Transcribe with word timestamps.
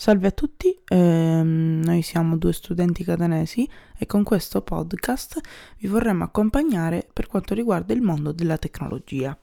Salve 0.00 0.28
a 0.28 0.30
tutti, 0.30 0.74
ehm, 0.88 1.82
noi 1.84 2.00
siamo 2.00 2.38
due 2.38 2.54
studenti 2.54 3.04
catanesi 3.04 3.68
e 3.98 4.06
con 4.06 4.22
questo 4.22 4.62
podcast 4.62 5.38
vi 5.76 5.88
vorremmo 5.88 6.24
accompagnare 6.24 7.06
per 7.12 7.26
quanto 7.26 7.52
riguarda 7.52 7.92
il 7.92 8.00
mondo 8.00 8.32
della 8.32 8.56
tecnologia. 8.56 9.38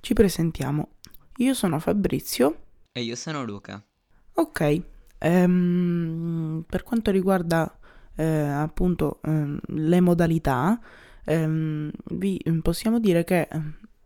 Ci 0.00 0.14
presentiamo. 0.14 0.92
Io 1.36 1.52
sono 1.52 1.78
Fabrizio. 1.78 2.56
E 2.90 3.02
io 3.02 3.14
sono 3.16 3.44
Luca. 3.44 3.84
Ok, 4.36 4.80
ehm, 5.18 6.64
per 6.66 6.82
quanto 6.82 7.10
riguarda 7.10 7.78
eh, 8.14 8.24
appunto 8.24 9.20
ehm, 9.24 9.60
le 9.62 10.00
modalità, 10.00 10.80
ehm, 11.22 11.90
vi 12.12 12.42
possiamo 12.62 12.98
dire 12.98 13.24
che 13.24 13.46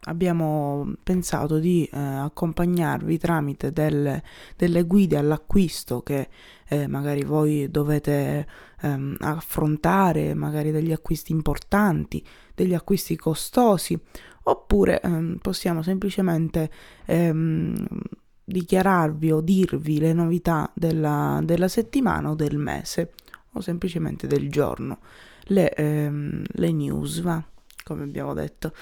abbiamo 0.05 0.95
pensato 1.03 1.59
di 1.59 1.85
eh, 1.85 1.98
accompagnarvi 1.98 3.19
tramite 3.19 3.73
delle, 3.73 4.23
delle, 4.57 4.84
guide 4.84 5.19
all'acquisto 5.19 6.03
che 6.03 6.29
eh, 6.69 6.87
magari 6.87 7.25
voi 7.25 7.70
dovete 7.70 8.47
ehm, 8.80 9.16
affrontare, 9.20 10.34
magari 10.34 10.70
degli 10.70 10.92
acquisti 10.92 11.33
importanti, 11.33 12.25
degli 12.55 12.75
acquisti 12.75 13.16
costosi, 13.16 13.98
oppure 14.45 15.01
ehm, 15.01 15.39
possiamo 15.42 15.83
semplicemente 15.83 16.70
ehm, 17.05 17.87
dichiararvi 18.45 19.30
o 19.30 19.41
dirvi 19.41 19.98
le 19.98 20.12
novità 20.12 20.70
della, 20.75 21.41
della, 21.42 21.69
settimana 21.69 22.30
o 22.30 22.34
del 22.34 22.56
mese 22.56 23.12
o 23.53 23.61
semplicemente 23.61 24.27
del 24.27 24.51
giorno, 24.51 25.01
le, 25.45 25.73
ehm, 25.75 26.42
le 26.47 26.73
news, 26.73 27.20
va, 27.20 27.42
come 27.84 28.05
abbiamo 28.05 28.33
detto. 28.33 28.73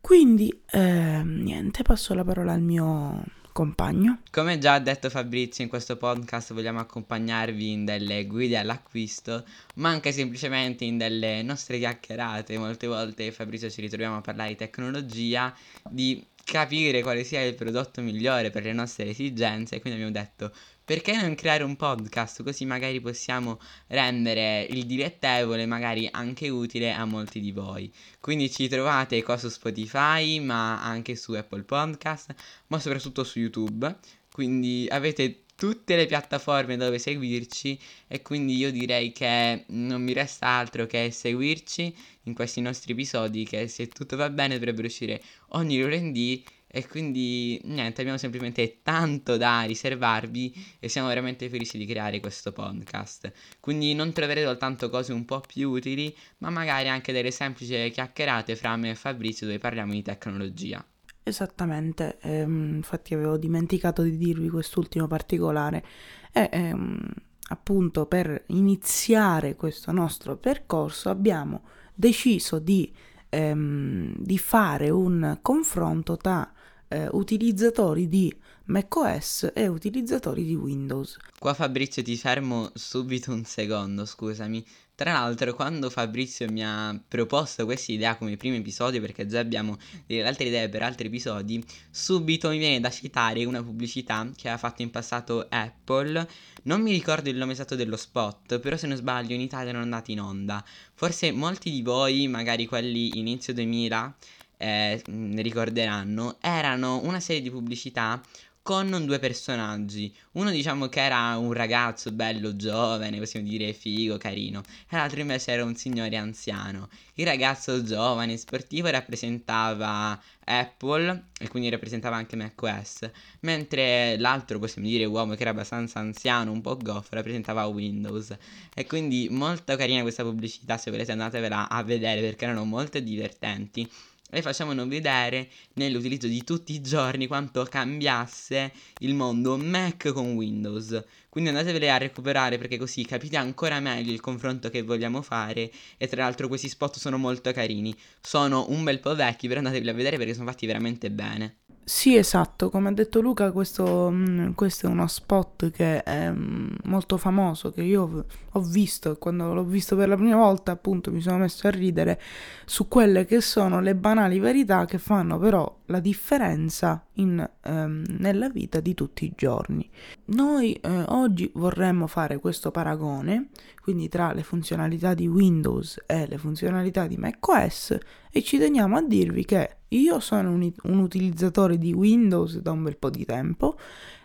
Quindi, 0.00 0.62
eh, 0.70 1.22
niente, 1.24 1.82
passo 1.82 2.14
la 2.14 2.24
parola 2.24 2.52
al 2.52 2.62
mio 2.62 3.24
compagno. 3.52 4.20
Come 4.30 4.58
già 4.58 4.78
detto 4.78 5.10
Fabrizio, 5.10 5.64
in 5.64 5.68
questo 5.68 5.96
podcast 5.96 6.52
vogliamo 6.52 6.78
accompagnarvi 6.78 7.72
in 7.72 7.84
delle 7.84 8.24
guide 8.24 8.56
all'acquisto, 8.56 9.44
ma 9.74 9.88
anche 9.88 10.12
semplicemente 10.12 10.84
in 10.84 10.96
delle 10.96 11.42
nostre 11.42 11.78
chiacchierate. 11.78 12.56
Molte 12.56 12.86
volte 12.86 13.32
Fabrizio 13.32 13.68
ci 13.68 13.80
ritroviamo 13.80 14.18
a 14.18 14.20
parlare 14.20 14.50
di 14.50 14.56
tecnologia, 14.56 15.52
di 15.90 16.24
capire 16.44 17.02
quale 17.02 17.24
sia 17.24 17.42
il 17.42 17.54
prodotto 17.54 18.00
migliore 18.00 18.50
per 18.50 18.62
le 18.62 18.72
nostre 18.72 19.08
esigenze, 19.08 19.80
quindi 19.80 20.00
abbiamo 20.00 20.18
detto 20.18 20.52
perché 20.88 21.14
non 21.14 21.34
creare 21.34 21.64
un 21.64 21.76
podcast 21.76 22.42
così 22.42 22.64
magari 22.64 22.98
possiamo 22.98 23.60
rendere 23.88 24.66
il 24.70 24.86
dilettevole 24.86 25.66
magari 25.66 26.08
anche 26.10 26.48
utile 26.48 26.94
a 26.94 27.04
molti 27.04 27.40
di 27.40 27.52
voi. 27.52 27.92
Quindi 28.18 28.50
ci 28.50 28.68
trovate 28.68 29.22
qua 29.22 29.36
su 29.36 29.50
Spotify, 29.50 30.40
ma 30.40 30.82
anche 30.82 31.14
su 31.14 31.34
Apple 31.34 31.64
Podcast, 31.64 32.34
ma 32.68 32.78
soprattutto 32.78 33.22
su 33.22 33.38
YouTube. 33.38 33.98
Quindi 34.32 34.86
avete 34.90 35.42
tutte 35.54 35.94
le 35.94 36.06
piattaforme 36.06 36.78
dove 36.78 36.98
seguirci 36.98 37.78
e 38.06 38.22
quindi 38.22 38.56
io 38.56 38.70
direi 38.70 39.12
che 39.12 39.64
non 39.66 40.00
mi 40.00 40.14
resta 40.14 40.46
altro 40.46 40.86
che 40.86 41.10
seguirci 41.10 41.94
in 42.22 42.32
questi 42.32 42.62
nostri 42.62 42.92
episodi 42.92 43.44
che 43.44 43.68
se 43.68 43.88
tutto 43.88 44.16
va 44.16 44.30
bene 44.30 44.54
dovrebbero 44.54 44.86
uscire 44.86 45.20
ogni 45.48 45.78
lunedì 45.80 46.42
e 46.70 46.86
quindi 46.86 47.58
niente, 47.64 48.02
abbiamo 48.02 48.18
semplicemente 48.18 48.80
tanto 48.82 49.36
da 49.38 49.62
riservarvi 49.62 50.76
e 50.78 50.88
siamo 50.88 51.08
veramente 51.08 51.48
felici 51.48 51.78
di 51.78 51.86
creare 51.86 52.20
questo 52.20 52.52
podcast. 52.52 53.32
Quindi 53.58 53.94
non 53.94 54.12
troverete 54.12 54.46
soltanto 54.46 54.90
cose 54.90 55.12
un 55.12 55.24
po' 55.24 55.40
più 55.40 55.70
utili, 55.70 56.14
ma 56.38 56.50
magari 56.50 56.88
anche 56.88 57.12
delle 57.12 57.30
semplici 57.30 57.90
chiacchierate 57.90 58.54
fra 58.54 58.76
me 58.76 58.90
e 58.90 58.94
Fabrizio 58.94 59.46
dove 59.46 59.58
parliamo 59.58 59.92
di 59.92 60.02
tecnologia. 60.02 60.84
Esattamente, 61.22 62.18
ehm, 62.20 62.76
infatti 62.76 63.14
avevo 63.14 63.36
dimenticato 63.36 64.02
di 64.02 64.16
dirvi 64.16 64.48
quest'ultimo 64.48 65.06
particolare. 65.06 65.84
E, 66.32 66.48
ehm, 66.52 67.10
appunto 67.50 68.06
per 68.06 68.44
iniziare 68.48 69.56
questo 69.56 69.90
nostro 69.90 70.36
percorso 70.36 71.08
abbiamo 71.08 71.62
deciso 71.94 72.58
di, 72.58 72.92
ehm, 73.30 74.14
di 74.18 74.38
fare 74.38 74.90
un 74.90 75.38
confronto 75.40 76.16
tra 76.16 76.50
eh, 76.88 77.08
utilizzatori 77.12 78.08
di 78.08 78.34
macOS 78.66 79.50
e 79.54 79.66
utilizzatori 79.66 80.44
di 80.44 80.54
Windows. 80.54 81.16
Qua 81.38 81.54
Fabrizio 81.54 82.02
ti 82.02 82.16
fermo 82.16 82.70
subito 82.74 83.32
un 83.32 83.44
secondo, 83.44 84.04
scusami. 84.04 84.64
Tra 84.94 85.12
l'altro, 85.12 85.54
quando 85.54 85.90
Fabrizio 85.90 86.50
mi 86.50 86.64
ha 86.64 87.00
proposto 87.06 87.64
questa 87.64 87.92
idea 87.92 88.16
come 88.16 88.36
primo 88.36 88.56
episodio, 88.56 89.00
perché 89.00 89.26
già 89.26 89.38
abbiamo 89.38 89.76
delle 90.06 90.26
altre 90.26 90.46
idee 90.46 90.68
per 90.68 90.82
altri 90.82 91.06
episodi, 91.06 91.64
subito 91.88 92.48
mi 92.48 92.58
viene 92.58 92.80
da 92.80 92.90
citare 92.90 93.44
una 93.44 93.62
pubblicità 93.62 94.28
che 94.34 94.48
ha 94.48 94.58
fatto 94.58 94.82
in 94.82 94.90
passato 94.90 95.46
Apple. 95.48 96.28
Non 96.64 96.82
mi 96.82 96.90
ricordo 96.90 97.30
il 97.30 97.36
nome 97.36 97.52
esatto 97.52 97.76
dello 97.76 97.96
spot, 97.96 98.58
però 98.58 98.76
se 98.76 98.88
non 98.88 98.96
sbaglio 98.96 99.34
in 99.34 99.40
Italia 99.40 99.70
non 99.70 99.82
è 99.82 99.84
andato 99.84 100.10
in 100.10 100.20
onda. 100.20 100.64
Forse 100.94 101.30
molti 101.30 101.70
di 101.70 101.82
voi, 101.82 102.26
magari 102.26 102.66
quelli 102.66 103.18
inizio 103.18 103.54
2000, 103.54 104.16
eh, 104.58 105.02
ne 105.06 105.42
ricorderanno, 105.42 106.36
erano 106.40 107.00
una 107.04 107.20
serie 107.20 107.40
di 107.40 107.50
pubblicità 107.50 108.20
con 108.68 109.06
due 109.06 109.18
personaggi. 109.18 110.14
Uno 110.32 110.50
diciamo 110.50 110.88
che 110.88 111.00
era 111.00 111.38
un 111.38 111.54
ragazzo 111.54 112.12
bello, 112.12 112.54
giovane, 112.54 113.16
possiamo 113.16 113.48
dire 113.48 113.72
figo, 113.72 114.18
carino, 114.18 114.60
e 114.90 114.94
l'altro 114.94 115.20
invece 115.20 115.52
era 115.52 115.64
un 115.64 115.74
signore 115.74 116.14
anziano. 116.16 116.90
Il 117.14 117.24
ragazzo 117.24 117.82
giovane, 117.82 118.36
sportivo, 118.36 118.90
rappresentava 118.90 120.20
Apple 120.44 121.28
e 121.38 121.48
quindi 121.48 121.70
rappresentava 121.70 122.16
anche 122.16 122.36
macOS, 122.36 123.10
mentre 123.40 124.18
l'altro, 124.18 124.58
possiamo 124.58 124.86
dire 124.86 125.06
uomo 125.06 125.34
che 125.34 125.40
era 125.40 125.50
abbastanza 125.52 126.00
anziano, 126.00 126.52
un 126.52 126.60
po' 126.60 126.76
goffo, 126.76 127.14
rappresentava 127.14 127.64
Windows. 127.64 128.36
E 128.74 128.84
quindi 128.84 129.28
molto 129.30 129.76
carina 129.76 130.02
questa 130.02 130.24
pubblicità, 130.24 130.76
se 130.76 130.90
volete 130.90 131.12
andatevela 131.12 131.70
a 131.70 131.82
vedere 131.82 132.20
perché 132.20 132.44
erano 132.44 132.66
molto 132.66 133.00
divertenti 133.00 133.90
e 134.30 134.42
facevano 134.42 134.86
vedere 134.86 135.48
nell'utilizzo 135.74 136.26
di 136.26 136.44
tutti 136.44 136.72
i 136.74 136.80
giorni 136.80 137.26
quanto 137.26 137.64
cambiasse 137.64 138.72
il 138.98 139.14
mondo 139.14 139.56
Mac 139.56 140.12
con 140.12 140.32
Windows. 140.32 141.02
Quindi 141.28 141.50
andatevele 141.50 141.90
a 141.90 141.98
recuperare 141.98 142.58
perché 142.58 142.78
così 142.78 143.04
capite 143.04 143.36
ancora 143.36 143.80
meglio 143.80 144.12
il 144.12 144.20
confronto 144.20 144.70
che 144.70 144.82
vogliamo 144.82 145.22
fare 145.22 145.70
e 145.96 146.06
tra 146.08 146.22
l'altro 146.22 146.48
questi 146.48 146.68
spot 146.68 146.98
sono 146.98 147.18
molto 147.18 147.52
carini. 147.52 147.94
Sono 148.20 148.66
un 148.68 148.84
bel 148.84 149.00
po' 149.00 149.14
vecchi, 149.14 149.48
però 149.48 149.60
andateveli 149.60 149.90
a 149.90 149.94
vedere 149.94 150.16
perché 150.16 150.34
sono 150.34 150.48
fatti 150.50 150.66
veramente 150.66 151.10
bene. 151.10 151.56
Sì, 151.90 152.16
esatto, 152.16 152.68
come 152.68 152.88
ha 152.90 152.92
detto 152.92 153.20
Luca, 153.22 153.50
questo, 153.50 154.10
mm, 154.12 154.50
questo 154.52 154.86
è 154.86 154.90
uno 154.90 155.06
spot 155.06 155.70
che 155.70 156.02
è 156.02 156.30
mm, 156.30 156.68
molto 156.84 157.16
famoso, 157.16 157.70
che 157.72 157.80
io 157.82 158.26
ho 158.52 158.60
visto 158.60 159.16
quando 159.16 159.54
l'ho 159.54 159.64
visto 159.64 159.96
per 159.96 160.08
la 160.08 160.16
prima 160.16 160.36
volta 160.36 160.70
appunto 160.72 161.10
mi 161.10 161.22
sono 161.22 161.38
messo 161.38 161.66
a 161.66 161.70
ridere 161.70 162.20
su 162.66 162.88
quelle 162.88 163.24
che 163.24 163.40
sono 163.40 163.80
le 163.80 163.94
banali 163.94 164.38
verità 164.38 164.84
che 164.84 164.98
fanno 164.98 165.38
però 165.38 165.77
la 165.88 166.00
differenza 166.00 167.04
in, 167.14 167.48
ehm, 167.62 168.04
nella 168.18 168.48
vita 168.48 168.80
di 168.80 168.94
tutti 168.94 169.24
i 169.24 169.32
giorni. 169.34 169.88
Noi 170.26 170.74
eh, 170.74 171.04
oggi 171.08 171.50
vorremmo 171.54 172.06
fare 172.06 172.38
questo 172.38 172.70
paragone, 172.70 173.48
quindi 173.82 174.08
tra 174.08 174.32
le 174.32 174.42
funzionalità 174.42 175.14
di 175.14 175.26
Windows 175.26 176.02
e 176.06 176.26
le 176.26 176.38
funzionalità 176.38 177.06
di 177.06 177.16
macOS 177.16 177.96
e 178.30 178.42
ci 178.42 178.58
teniamo 178.58 178.96
a 178.96 179.02
dirvi 179.02 179.44
che 179.44 179.76
io 179.88 180.20
sono 180.20 180.52
un, 180.52 180.70
un 180.82 180.98
utilizzatore 180.98 181.78
di 181.78 181.92
Windows 181.92 182.58
da 182.58 182.70
un 182.70 182.82
bel 182.82 182.96
po' 182.96 183.10
di 183.10 183.24
tempo 183.24 183.78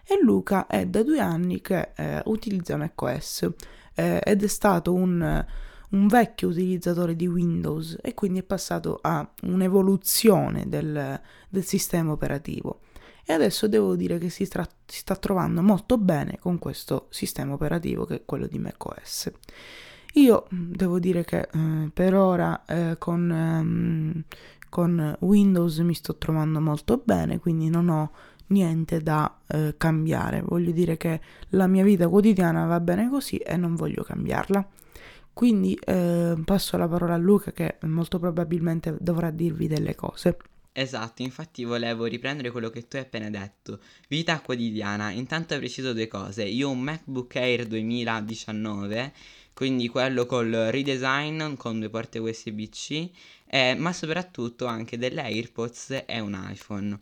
e 0.05 0.19
Luca 0.21 0.67
è 0.67 0.85
da 0.85 1.01
due 1.01 1.19
anni 1.19 1.61
che 1.61 1.91
eh, 1.95 2.21
utilizza 2.25 2.75
macOS 2.75 3.49
eh, 3.95 4.19
ed 4.23 4.43
è 4.43 4.47
stato 4.47 4.93
un, 4.93 5.45
un, 5.93 6.07
vecchio 6.07 6.49
utilizzatore 6.49 7.15
di 7.15 7.27
Windows 7.27 7.97
e 8.01 8.13
quindi 8.13 8.39
è 8.39 8.43
passato 8.43 8.99
a 9.01 9.27
un'evoluzione 9.43 10.67
del, 10.67 11.19
del 11.49 11.63
sistema 11.63 12.11
operativo 12.11 12.81
e 13.25 13.31
adesso 13.31 13.67
devo 13.67 13.95
dire 13.95 14.17
che 14.17 14.29
si, 14.29 14.47
tra- 14.47 14.67
si, 14.85 14.99
sta 14.99 15.15
trovando 15.15 15.61
molto 15.61 15.97
bene 15.97 16.37
con 16.39 16.59
questo 16.59 17.07
sistema 17.09 17.53
operativo 17.53 18.05
che 18.05 18.15
è 18.15 18.21
quello 18.25 18.47
di 18.47 18.59
macOS. 18.59 19.31
Io 20.15 20.47
mm, 20.53 20.73
devo 20.73 20.99
dire 20.99 21.23
che 21.23 21.47
eh, 21.51 21.89
per 21.93 22.15
ora 22.15 22.65
eh, 22.65 22.97
con, 22.97 23.31
ehm, 23.31 24.23
con 24.69 25.15
Windows 25.21 25.77
mi 25.79 25.93
sto 25.93 26.17
trovando 26.17 26.59
molto 26.59 27.01
bene, 27.03 27.39
quindi 27.39 27.69
non 27.69 27.87
ho 27.87 28.11
niente 28.47 28.99
da 29.01 29.39
eh, 29.47 29.75
cambiare. 29.77 30.41
Voglio 30.41 30.71
dire 30.71 30.97
che 30.97 31.21
la 31.49 31.67
mia 31.67 31.83
vita 31.83 32.09
quotidiana 32.09 32.65
va 32.65 32.79
bene 32.81 33.09
così 33.09 33.37
e 33.37 33.55
non 33.55 33.75
voglio 33.75 34.03
cambiarla. 34.03 34.67
Quindi 35.33 35.77
eh, 35.83 36.35
passo 36.45 36.77
la 36.77 36.87
parola 36.87 37.15
a 37.15 37.17
Luca 37.17 37.51
che 37.51 37.77
molto 37.81 38.19
probabilmente 38.19 38.95
dovrà 38.99 39.31
dirvi 39.31 39.67
delle 39.67 39.95
cose. 39.95 40.37
Esatto, 40.71 41.21
infatti 41.21 41.63
volevo 41.63 42.05
riprendere 42.05 42.49
quello 42.49 42.69
che 42.69 42.87
tu 42.87 42.95
hai 42.95 43.03
appena 43.03 43.29
detto. 43.29 43.79
Vita 44.07 44.39
quotidiana, 44.41 45.11
intanto 45.11 45.55
preciso 45.57 45.93
due 45.93 46.07
cose. 46.07 46.43
Io 46.43 46.69
ho 46.69 46.71
un 46.71 46.81
MacBook 46.81 47.35
Air 47.35 47.67
2019, 47.67 49.13
quindi 49.53 49.87
quello 49.87 50.25
col 50.25 50.49
redesign 50.49 51.55
con 51.55 51.79
due 51.79 51.89
porte 51.89 52.17
USB-C 52.17 53.11
eh, 53.53 53.75
ma 53.75 53.93
soprattutto 53.93 54.65
anche 54.65 54.97
delle 54.97 55.21
AirPods 55.21 56.05
e 56.07 56.19
un 56.19 56.33
iPhone. 56.49 56.97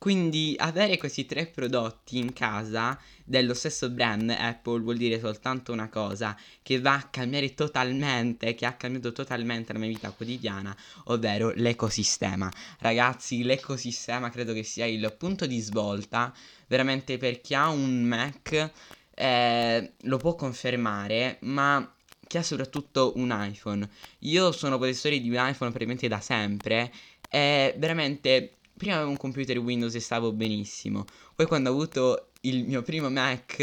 Quindi 0.00 0.54
avere 0.56 0.96
questi 0.96 1.26
tre 1.26 1.44
prodotti 1.44 2.16
in 2.16 2.32
casa 2.32 2.98
dello 3.22 3.52
stesso 3.52 3.90
brand 3.90 4.30
Apple 4.30 4.80
vuol 4.80 4.96
dire 4.96 5.20
soltanto 5.20 5.72
una 5.72 5.90
cosa, 5.90 6.34
che 6.62 6.80
va 6.80 6.94
a 6.94 7.02
cambiare 7.10 7.52
totalmente, 7.52 8.54
che 8.54 8.64
ha 8.64 8.72
cambiato 8.76 9.12
totalmente 9.12 9.74
la 9.74 9.78
mia 9.78 9.88
vita 9.88 10.10
quotidiana, 10.10 10.74
ovvero 11.04 11.52
l'ecosistema. 11.54 12.50
Ragazzi, 12.78 13.42
l'ecosistema 13.42 14.30
credo 14.30 14.54
che 14.54 14.62
sia 14.62 14.86
il 14.86 15.14
punto 15.18 15.44
di 15.44 15.60
svolta, 15.60 16.32
veramente 16.66 17.18
per 17.18 17.42
chi 17.42 17.52
ha 17.52 17.68
un 17.68 18.02
Mac 18.02 18.70
eh, 19.14 19.92
lo 20.00 20.16
può 20.16 20.34
confermare, 20.34 21.36
ma 21.40 21.94
chi 22.26 22.38
ha 22.38 22.42
soprattutto 22.42 23.12
un 23.16 23.36
iPhone. 23.38 23.86
Io 24.20 24.50
sono 24.52 24.78
possessore 24.78 25.20
di 25.20 25.28
un 25.28 25.36
iPhone 25.36 25.72
praticamente 25.72 26.08
da 26.08 26.20
sempre 26.20 26.90
e 27.28 27.74
veramente 27.76 28.54
prima 28.80 28.94
avevo 28.94 29.10
un 29.10 29.18
computer 29.18 29.58
Windows 29.58 29.94
e 29.94 30.00
stavo 30.00 30.32
benissimo. 30.32 31.04
Poi 31.34 31.44
quando 31.44 31.68
ho 31.68 31.72
avuto 31.74 32.30
il 32.42 32.64
mio 32.64 32.80
primo 32.80 33.10
Mac 33.10 33.58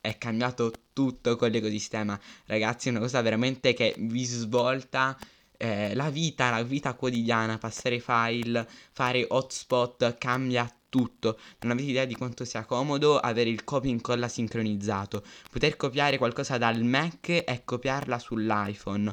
è 0.00 0.18
cambiato 0.18 0.72
tutto 0.92 1.34
con 1.34 1.50
l'ecosistema. 1.50 2.18
Ragazzi, 2.46 2.86
è 2.86 2.90
una 2.92 3.00
cosa 3.00 3.20
veramente 3.22 3.74
che 3.74 3.92
vi 3.98 4.22
svolta 4.22 5.18
eh, 5.56 5.96
la 5.96 6.10
vita, 6.10 6.50
la 6.50 6.62
vita 6.62 6.94
quotidiana, 6.94 7.58
passare 7.58 7.98
file, 7.98 8.68
fare 8.92 9.26
hotspot, 9.28 10.16
cambia 10.16 10.72
tutto. 10.88 11.40
Non 11.62 11.72
avete 11.72 11.88
idea 11.88 12.04
di 12.04 12.14
quanto 12.14 12.44
sia 12.44 12.64
comodo 12.64 13.18
avere 13.18 13.50
il 13.50 13.64
copy 13.64 13.88
e 13.88 13.92
incolla 13.92 14.28
sincronizzato. 14.28 15.24
Poter 15.50 15.76
copiare 15.76 16.18
qualcosa 16.18 16.56
dal 16.56 16.84
Mac 16.84 17.28
e 17.30 17.62
copiarla 17.64 18.16
sull'iPhone. 18.16 19.12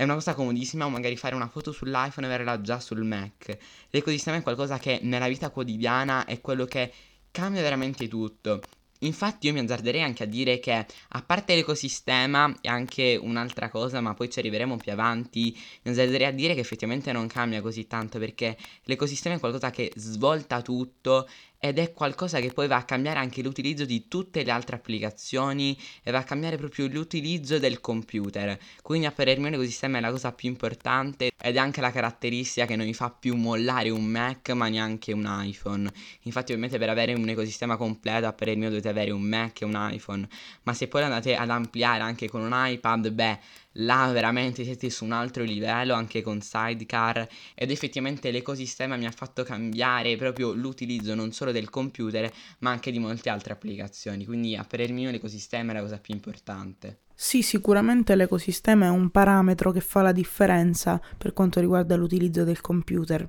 È 0.00 0.04
una 0.04 0.14
cosa 0.14 0.32
comodissima, 0.32 0.88
magari 0.88 1.14
fare 1.14 1.34
una 1.34 1.48
foto 1.48 1.72
sull'iPhone 1.72 2.26
e 2.26 2.30
averla 2.32 2.62
già 2.62 2.80
sul 2.80 3.04
Mac. 3.04 3.54
L'ecosistema 3.90 4.38
è 4.38 4.42
qualcosa 4.42 4.78
che 4.78 4.98
nella 5.02 5.28
vita 5.28 5.50
quotidiana 5.50 6.24
è 6.24 6.40
quello 6.40 6.64
che 6.64 6.90
cambia 7.30 7.60
veramente 7.60 8.08
tutto. 8.08 8.62
Infatti 9.00 9.46
io 9.46 9.52
mi 9.52 9.58
azzarderei 9.58 10.00
anche 10.00 10.22
a 10.22 10.26
dire 10.26 10.58
che 10.58 10.72
a 10.72 11.22
parte 11.22 11.54
l'ecosistema 11.54 12.50
e 12.62 12.70
anche 12.70 13.18
un'altra 13.20 13.68
cosa, 13.68 14.00
ma 14.00 14.14
poi 14.14 14.30
ci 14.30 14.38
arriveremo 14.38 14.78
più 14.78 14.90
avanti, 14.90 15.54
mi 15.82 15.90
azzarderei 15.90 16.28
a 16.28 16.32
dire 16.32 16.54
che 16.54 16.60
effettivamente 16.60 17.12
non 17.12 17.26
cambia 17.26 17.60
così 17.60 17.86
tanto 17.86 18.18
perché 18.18 18.56
l'ecosistema 18.84 19.34
è 19.34 19.38
qualcosa 19.38 19.68
che 19.68 19.92
svolta 19.96 20.62
tutto 20.62 21.28
ed 21.62 21.78
è 21.78 21.92
qualcosa 21.92 22.40
che 22.40 22.52
poi 22.52 22.66
va 22.66 22.76
a 22.76 22.84
cambiare 22.84 23.18
anche 23.18 23.42
l'utilizzo 23.42 23.84
di 23.84 24.08
tutte 24.08 24.42
le 24.42 24.50
altre 24.50 24.76
applicazioni 24.76 25.78
e 26.02 26.10
va 26.10 26.18
a 26.18 26.24
cambiare 26.24 26.56
proprio 26.56 26.86
l'utilizzo 26.88 27.58
del 27.58 27.80
computer. 27.80 28.58
Quindi 28.80 29.06
a 29.06 29.12
parer 29.12 29.38
mio 29.38 29.50
l'ecosistema 29.50 29.98
è 29.98 30.00
la 30.00 30.10
cosa 30.10 30.32
più 30.32 30.48
importante 30.48 31.30
ed 31.38 31.56
è 31.56 31.58
anche 31.58 31.82
la 31.82 31.92
caratteristica 31.92 32.64
che 32.64 32.76
non 32.76 32.86
mi 32.86 32.94
fa 32.94 33.10
più 33.10 33.36
mollare 33.36 33.90
un 33.90 34.04
Mac 34.04 34.48
ma 34.50 34.68
neanche 34.68 35.12
un 35.12 35.28
iPhone. 35.28 35.92
Infatti 36.22 36.52
ovviamente 36.52 36.78
per 36.78 36.88
avere 36.88 37.12
un 37.12 37.28
ecosistema 37.28 37.76
completo 37.76 38.26
a 38.26 38.32
parer 38.32 38.56
mio 38.56 38.70
dovete 38.70 38.88
avere 38.88 39.10
un 39.10 39.22
Mac 39.22 39.60
e 39.60 39.66
un 39.66 39.76
iPhone, 39.92 40.26
ma 40.62 40.72
se 40.72 40.88
poi 40.88 41.02
andate 41.02 41.36
ad 41.36 41.50
ampliare 41.50 42.00
anche 42.02 42.26
con 42.30 42.40
un 42.40 42.52
iPad, 42.54 43.10
beh, 43.10 43.38
là 43.74 44.10
veramente 44.12 44.64
siete 44.64 44.90
su 44.90 45.04
un 45.04 45.12
altro 45.12 45.44
livello 45.44 45.94
anche 45.94 46.22
con 46.22 46.40
Sidecar 46.40 47.28
ed 47.54 47.70
effettivamente 47.70 48.30
l'ecosistema 48.30 48.96
mi 48.96 49.06
ha 49.06 49.12
fatto 49.12 49.42
cambiare 49.42 50.16
proprio 50.16 50.52
l'utilizzo 50.52 51.14
non 51.14 51.32
solo 51.32 51.52
del 51.52 51.70
computer 51.70 52.30
ma 52.58 52.70
anche 52.70 52.90
di 52.90 52.98
molte 52.98 53.30
altre 53.30 53.52
applicazioni. 53.52 54.24
Quindi 54.24 54.56
a 54.56 54.64
parer 54.64 54.92
mio 54.92 55.10
l'ecosistema 55.10 55.72
è 55.72 55.74
la 55.74 55.82
cosa 55.82 55.98
più 55.98 56.14
importante. 56.14 56.98
Sì, 57.14 57.42
sicuramente 57.42 58.14
l'ecosistema 58.14 58.86
è 58.86 58.88
un 58.88 59.10
parametro 59.10 59.72
che 59.72 59.80
fa 59.80 60.00
la 60.00 60.12
differenza 60.12 61.00
per 61.18 61.34
quanto 61.34 61.60
riguarda 61.60 61.94
l'utilizzo 61.94 62.44
del 62.44 62.62
computer. 62.62 63.28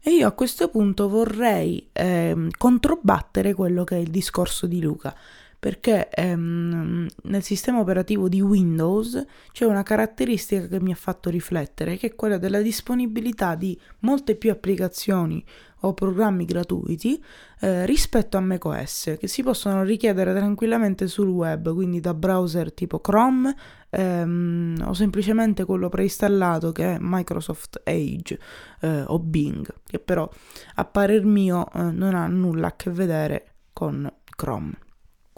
E 0.00 0.10
io 0.10 0.26
a 0.26 0.32
questo 0.32 0.68
punto 0.68 1.08
vorrei 1.08 1.88
eh, 1.92 2.48
controbattere 2.56 3.54
quello 3.54 3.84
che 3.84 3.96
è 3.96 4.00
il 4.00 4.10
discorso 4.10 4.66
di 4.66 4.80
Luca, 4.80 5.14
perché 5.58 6.08
ehm, 6.08 7.06
nel 7.24 7.42
sistema 7.42 7.80
operativo 7.80 8.28
di 8.28 8.40
Windows 8.40 9.24
c'è 9.50 9.64
una 9.64 9.82
caratteristica 9.82 10.68
che 10.68 10.80
mi 10.80 10.92
ha 10.92 10.96
fatto 10.96 11.30
riflettere, 11.30 11.96
che 11.96 12.08
è 12.08 12.14
quella 12.14 12.38
della 12.38 12.60
disponibilità 12.60 13.56
di 13.56 13.78
molte 14.00 14.36
più 14.36 14.50
applicazioni 14.50 15.44
o 15.82 15.94
programmi 15.94 16.44
gratuiti 16.44 17.22
eh, 17.60 17.86
rispetto 17.86 18.36
a 18.36 18.40
macOS, 18.40 19.16
che 19.18 19.26
si 19.26 19.42
possono 19.42 19.82
richiedere 19.82 20.32
tranquillamente 20.32 21.08
sul 21.08 21.28
web, 21.28 21.72
quindi 21.74 22.00
da 22.00 22.14
browser 22.14 22.72
tipo 22.72 23.00
Chrome 23.00 23.54
ehm, 23.90 24.84
o 24.86 24.92
semplicemente 24.94 25.64
quello 25.64 25.88
preinstallato 25.88 26.70
che 26.70 26.94
è 26.94 26.96
Microsoft 27.00 27.80
Edge 27.84 28.38
eh, 28.80 29.02
o 29.06 29.18
Bing, 29.18 29.72
che 29.84 29.98
però 29.98 30.28
a 30.76 30.84
parer 30.84 31.24
mio 31.24 31.68
eh, 31.72 31.82
non 31.90 32.14
ha 32.14 32.26
nulla 32.28 32.68
a 32.68 32.76
che 32.76 32.90
vedere 32.90 33.54
con 33.72 34.08
Chrome. 34.36 34.86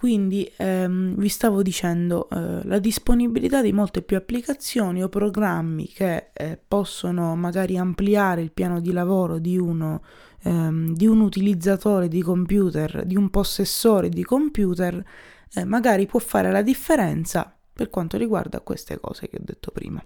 Quindi 0.01 0.51
ehm, 0.57 1.15
vi 1.17 1.29
stavo 1.29 1.61
dicendo 1.61 2.27
eh, 2.31 2.65
la 2.65 2.79
disponibilità 2.79 3.61
di 3.61 3.71
molte 3.71 4.01
più 4.01 4.17
applicazioni 4.17 5.03
o 5.03 5.11
programmi 5.11 5.89
che 5.89 6.31
eh, 6.33 6.59
possono 6.67 7.37
magari 7.37 7.77
ampliare 7.77 8.41
il 8.41 8.51
piano 8.51 8.81
di 8.81 8.93
lavoro 8.93 9.39
di 9.39 9.59
uno 9.59 10.03
ehm, 10.45 10.95
di 10.95 11.07
un 11.07 11.21
utilizzatore 11.21 12.09
di 12.09 12.23
computer, 12.23 13.05
di 13.05 13.15
un 13.15 13.29
possessore 13.29 14.09
di 14.09 14.25
computer, 14.25 15.05
eh, 15.53 15.65
magari 15.65 16.07
può 16.07 16.19
fare 16.19 16.51
la 16.51 16.63
differenza 16.63 17.55
per 17.71 17.91
quanto 17.91 18.17
riguarda 18.17 18.63
queste 18.63 18.99
cose 18.99 19.29
che 19.29 19.37
ho 19.37 19.45
detto 19.45 19.71
prima. 19.71 20.03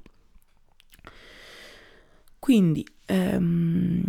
Quindi 2.41 2.85
ehm, 3.07 4.03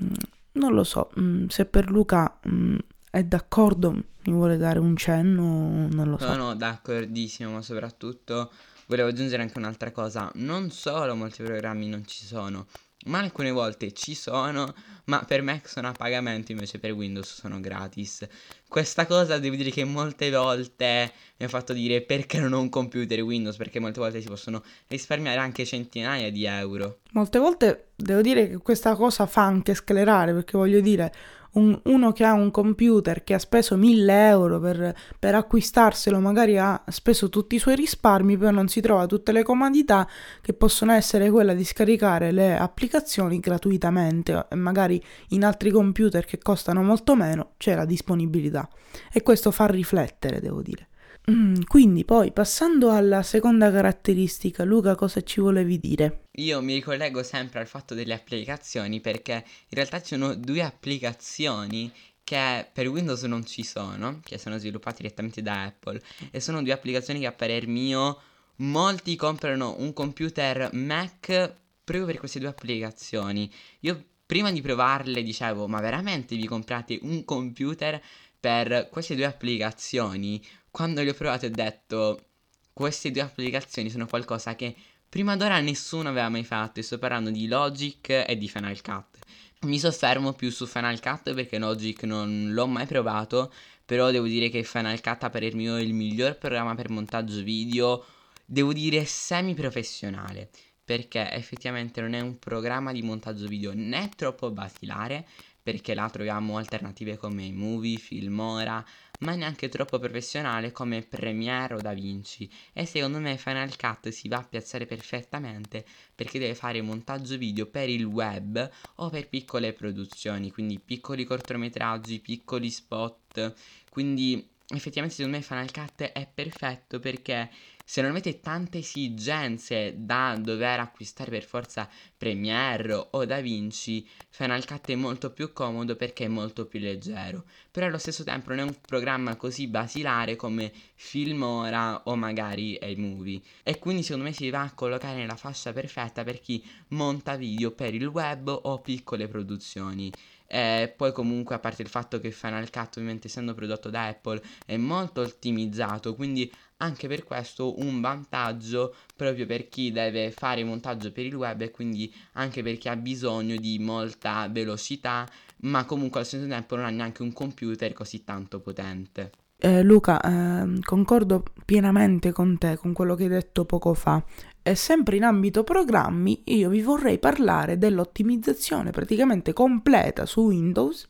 non 0.54 0.74
lo 0.74 0.84
so 0.84 1.12
mm, 1.20 1.46
se 1.46 1.66
per 1.66 1.92
Luca 1.92 2.40
mm, 2.50 2.76
è 3.16 3.24
d'accordo, 3.24 3.92
mi 3.92 4.34
vuole 4.34 4.58
dare 4.58 4.78
un 4.78 4.98
cenno, 4.98 5.88
non 5.90 6.10
lo 6.10 6.18
so. 6.18 6.28
No, 6.28 6.36
no, 6.36 6.54
d'accordissimo, 6.54 7.50
ma 7.50 7.62
soprattutto 7.62 8.52
volevo 8.88 9.08
aggiungere 9.08 9.42
anche 9.42 9.58
un'altra 9.58 9.92
cosa. 9.92 10.30
Non 10.36 10.70
solo 10.70 11.16
molti 11.16 11.42
programmi 11.42 11.88
non 11.88 12.06
ci 12.06 12.26
sono, 12.26 12.68
ma 13.06 13.20
alcune 13.20 13.52
volte 13.52 13.94
ci 13.94 14.16
sono, 14.16 14.74
ma 15.06 15.24
per 15.24 15.44
Mac 15.44 15.70
sono 15.70 15.88
a 15.88 15.94
pagamento, 15.94 16.52
invece 16.52 16.78
per 16.78 16.92
Windows 16.92 17.40
sono 17.40 17.62
gratis. 17.62 18.28
Questa 18.68 19.06
cosa 19.06 19.40
devo 19.40 19.56
dire 19.56 19.70
che 19.70 19.86
molte 19.86 20.30
volte 20.30 21.10
mi 21.38 21.46
ha 21.46 21.50
fatto 21.50 21.72
dire 21.72 22.02
perché 22.02 22.38
non 22.42 22.52
ho 22.52 22.60
un 22.60 22.68
computer 22.68 23.22
Windows, 23.22 23.56
perché 23.56 23.80
molte 23.80 24.02
volte 24.02 24.20
si 24.20 24.28
possono 24.28 24.62
risparmiare 24.88 25.40
anche 25.40 25.64
centinaia 25.64 26.30
di 26.30 26.44
euro. 26.44 27.00
Molte 27.12 27.40
volte 27.40 27.92
devo 27.96 28.20
dire 28.20 28.50
che 28.50 28.58
questa 28.58 28.94
cosa 28.96 29.26
fa 29.26 29.44
anche 29.44 29.74
sclerare, 29.74 30.34
perché 30.34 30.58
voglio 30.58 30.82
dire, 30.82 31.14
un, 31.56 31.80
uno 31.84 32.12
che 32.12 32.24
ha 32.24 32.34
un 32.34 32.52
computer 32.52 33.24
che 33.24 33.34
ha 33.34 33.40
speso 33.40 33.76
1000 33.76 34.28
euro 34.28 34.60
per, 34.60 34.96
per, 35.20 35.36
acquistarselo, 35.36 36.20
magari 36.20 36.58
ha 36.58 36.84
speso 36.88 37.30
tutti 37.30 37.56
i 37.56 37.60
suoi 37.60 37.76
risparmi, 37.76 38.38
poi 38.38 38.54
non 38.54 38.68
si 38.68 38.82
trova 38.82 39.06
tutte 39.06 39.32
le 39.32 39.44
comodità 39.44 40.08
che 40.42 40.54
possono 40.54 40.92
essere 40.94 41.30
quella 41.30 41.54
di 41.54 41.64
scaricare 41.64 42.32
le 42.32 42.58
applicazioni 42.58 43.40
gratuitamente 43.40 44.48
e 44.50 44.56
magari 44.56 45.02
in 45.30 45.44
altri 45.44 45.72
computer 45.72 46.26
che 46.26 46.38
costano 46.38 46.84
molto 46.84 47.16
meno 47.16 47.52
c'è 47.58 47.76
la 47.76 47.86
disponibilità 47.86 48.68
e 49.12 49.22
questo 49.24 49.52
fa 49.52 49.66
riflettere, 49.66 50.40
devo 50.40 50.62
dire. 50.62 50.88
Mm, 51.30 51.64
quindi 51.68 52.06
poi 52.06 52.32
passando 52.32 52.92
alla 52.92 53.24
seconda 53.24 53.72
caratteristica, 53.72 54.64
Luca 54.64 54.94
cosa 54.94 55.24
ci 55.24 55.40
volevi 55.40 55.80
dire? 55.80 56.26
Io 56.34 56.62
mi 56.62 56.76
ricollego 56.76 57.24
sempre 57.24 57.60
al 57.60 57.68
fatto 57.68 57.96
delle 57.96 58.14
applicazioni 58.14 59.02
perché 59.02 59.34
in 59.34 59.72
realtà 59.72 60.02
ci 60.02 60.16
sono 60.16 60.36
due 60.36 60.62
applicazioni 60.62 61.92
che 62.24 62.68
per 62.72 62.88
Windows 62.90 63.24
non 63.24 63.44
ci 63.46 63.64
sono, 63.64 64.20
che 64.24 64.38
sono 64.38 64.58
sviluppate 64.58 64.98
direttamente 65.02 65.42
da 65.42 65.64
Apple 65.64 66.02
e 66.30 66.40
sono 66.40 66.62
due 66.62 66.74
applicazioni 66.74 67.20
che 67.20 67.28
a 67.28 67.32
parer 67.32 67.68
mio 67.68 68.20
molti 68.58 69.16
comprano 69.16 69.76
un 69.80 69.94
computer 69.94 70.70
Mac 70.74 71.54
proprio 71.84 72.06
per 72.06 72.18
queste 72.18 72.40
due 72.40 72.50
applicazioni. 72.50 73.52
Io 73.82 74.04
prima 74.26 74.52
di 74.52 74.62
provarle 74.62 75.24
dicevo, 75.24 75.68
ma 75.68 75.80
veramente 75.80 76.36
vi 76.36 76.46
comprate 76.46 77.00
un 77.02 77.24
computer 77.26 78.02
per 78.40 78.90
queste 78.92 79.16
due 79.16 79.26
applicazioni? 79.26 80.40
Quando 80.76 81.02
li 81.02 81.08
ho 81.08 81.14
provati 81.14 81.46
ho 81.46 81.50
detto 81.50 82.32
queste 82.74 83.10
due 83.10 83.22
applicazioni 83.22 83.90
sono 83.90 84.08
qualcosa 84.08 84.58
che 84.58 84.76
prima 85.08 85.38
d'ora 85.38 85.62
nessuno 85.62 86.10
aveva 86.10 86.28
mai 86.28 86.44
fatto 86.44 86.82
e 86.82 86.84
sto 86.84 87.00
parlando 87.00 87.30
di 87.30 87.48
Logic 87.48 88.10
e 88.10 88.38
di 88.38 88.50
Final 88.50 88.82
Cut. 88.82 89.20
Mi 89.62 89.80
soffermo 89.80 90.34
più 90.34 90.52
su 90.52 90.66
Final 90.66 91.00
Cut 91.00 91.34
perché 91.34 91.60
Logic 91.60 92.04
non 92.04 92.52
l'ho 92.52 92.68
mai 92.68 92.86
provato, 92.88 93.54
però 93.86 94.12
devo 94.12 94.26
dire 94.26 94.50
che 94.50 94.64
Final 94.64 95.00
Cut 95.00 95.24
a 95.24 95.30
parer 95.30 95.56
mio 95.56 95.78
è 95.78 95.82
il 95.82 95.94
miglior 95.94 96.38
programma 96.38 96.76
per 96.76 96.90
montaggio 96.90 97.42
video, 97.42 98.04
devo 98.46 98.74
dire 98.74 99.06
semi 99.06 99.54
professionale, 99.54 100.50
perché 100.84 101.32
effettivamente 101.32 102.02
non 102.02 102.12
è 102.12 102.20
un 102.20 102.38
programma 102.38 102.92
di 102.92 103.02
montaggio 103.02 103.48
video 103.48 103.72
né 103.74 104.10
troppo 104.14 104.52
basilare, 104.52 105.26
perché 105.66 105.96
là 105.96 106.08
troviamo 106.12 106.58
alternative 106.58 107.18
come 107.18 107.52
Movie, 107.52 107.98
Filmora, 107.98 108.86
ma 109.20 109.36
neanche 109.36 109.70
troppo 109.70 110.00
professionale 110.00 110.72
come 110.72 111.02
Premiere 111.02 111.76
o 111.76 111.82
DaVinci 111.82 112.50
e 112.74 112.86
secondo 112.86 113.20
me 113.20 113.38
Final 113.38 113.76
Cut 113.78 114.10
si 114.10 114.28
va 114.28 114.38
a 114.38 114.44
piazzare 114.44 114.86
perfettamente 114.86 115.86
perché 116.14 116.40
deve 116.40 116.56
fare 116.56 116.82
montaggio 116.82 117.38
video 117.38 117.66
per 117.68 117.90
il 117.90 118.04
web 118.04 118.70
o 118.96 119.10
per 119.10 119.28
piccole 119.30 119.74
produzioni, 119.74 120.52
quindi 120.52 120.80
piccoli 120.80 121.24
cortometraggi, 121.24 122.20
piccoli 122.20 122.70
spot, 122.70 123.54
quindi 123.90 124.54
effettivamente 124.68 125.16
secondo 125.16 125.38
me 125.38 125.44
Final 125.44 125.72
Cut 125.72 126.02
è 126.04 126.28
perfetto 126.34 127.00
perché 127.00 127.50
se 127.88 128.02
non 128.02 128.10
avete 128.10 128.40
tante 128.40 128.80
esigenze 128.80 129.94
da 129.96 130.36
dover 130.40 130.80
acquistare 130.80 131.30
per 131.30 131.44
forza 131.44 131.88
Premiere 132.18 133.10
o 133.12 133.26
DaVinci, 133.26 134.08
Final 134.30 134.66
Cut 134.66 134.90
è 134.90 134.96
molto 134.96 135.32
più 135.32 135.54
comodo 135.54 135.96
perché 135.96 136.26
è 136.26 136.28
molto 136.28 136.66
più 136.66 136.80
leggero. 136.80 137.44
Però 137.70 137.86
allo 137.86 138.00
stesso 138.00 138.24
tempo 138.24 138.50
non 138.50 138.60
è 138.60 138.64
un 138.64 138.76
programma 138.82 139.36
così 139.36 139.68
basilare 139.68 140.36
come 140.36 140.72
Filmora 140.96 142.02
o 142.06 142.16
magari 142.16 142.80
iMovie. 142.82 143.42
E 143.62 143.78
quindi 143.78 144.02
secondo 144.02 144.26
me 144.26 144.34
si 144.34 144.50
va 144.50 144.64
a 144.64 144.74
collocare 144.74 145.18
nella 145.18 145.36
fascia 145.36 145.72
perfetta 145.72 146.24
per 146.24 146.40
chi 146.40 146.66
monta 146.90 147.36
video 147.36 147.70
per 147.70 147.94
il 147.94 148.08
web 148.08 148.48
o 148.48 148.80
piccole 148.80 149.28
produzioni. 149.28 150.12
E 150.56 150.94
poi 150.96 151.12
comunque 151.12 151.54
a 151.54 151.60
parte 151.60 151.82
il 151.82 151.90
fatto 151.90 152.18
che 152.22 152.32
Final 152.32 152.70
Cut 152.70 152.96
ovviamente 152.96 153.28
essendo 153.28 153.54
prodotto 153.54 153.90
da 153.90 154.06
Apple 154.06 154.42
è 154.66 154.78
molto 154.78 155.20
ottimizzato, 155.20 156.16
quindi 156.16 156.50
anche 156.78 157.10
per 157.10 157.26
questo 157.26 157.78
un 157.82 158.00
vantaggio 158.00 158.96
proprio 159.18 159.46
per 159.46 159.68
chi 159.68 159.92
deve 159.92 160.32
fare 160.32 160.64
montaggio 160.64 161.12
per 161.12 161.26
il 161.26 161.36
web 161.36 161.60
e 161.60 161.72
quindi 161.72 162.10
anche 162.36 162.64
per 162.64 162.78
chi 162.78 162.88
ha 162.88 162.96
bisogno 162.96 163.58
di 163.58 163.80
molta 163.80 164.48
velocità, 164.50 165.30
ma 165.64 165.84
comunque 165.84 166.22
allo 166.22 166.30
stesso 166.30 166.48
tempo 166.48 166.78
non 166.78 166.86
ha 166.86 166.90
neanche 166.90 167.22
un 167.22 167.34
computer 167.34 167.92
così 167.92 168.24
tanto 168.24 168.62
potente. 168.62 169.32
Eh, 169.66 169.82
Luca, 169.82 170.22
eh, 170.22 170.80
concordo 170.82 171.44
pienamente 171.66 172.32
con 172.32 172.60
te, 172.60 172.78
con 172.78 172.94
quello 172.94 173.16
che 173.16 173.24
hai 173.24 173.30
detto 173.30 173.66
poco 173.66 173.96
fa. 173.96 174.24
E 174.62 174.76
sempre 174.76 175.16
in 175.16 175.24
ambito 175.24 175.64
programmi, 175.64 176.44
io 176.46 176.70
vi 176.70 176.84
vorrei 176.84 177.18
parlare 177.18 177.80
dell'ottimizzazione 177.80 178.92
praticamente 178.92 179.54
completa 179.54 180.28
su 180.28 180.42
Windows 180.42 181.10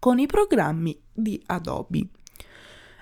con 0.00 0.18
i 0.18 0.26
programmi 0.26 1.00
di 1.12 1.40
Adobe. 1.46 2.08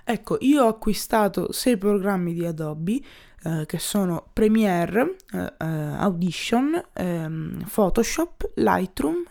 Ecco, 0.04 0.36
io 0.40 0.64
ho 0.64 0.68
acquistato 0.68 1.52
sei 1.52 1.78
programmi 1.78 2.34
di 2.34 2.44
Adobe 2.44 3.00
eh, 3.44 3.64
che 3.64 3.78
sono 3.78 4.28
Premiere, 4.30 5.16
eh, 5.32 5.54
eh 5.58 5.64
Audition, 5.64 6.88
ehm, 6.92 7.64
Photoshop, 7.66 8.52
Lightroom, 8.56 9.24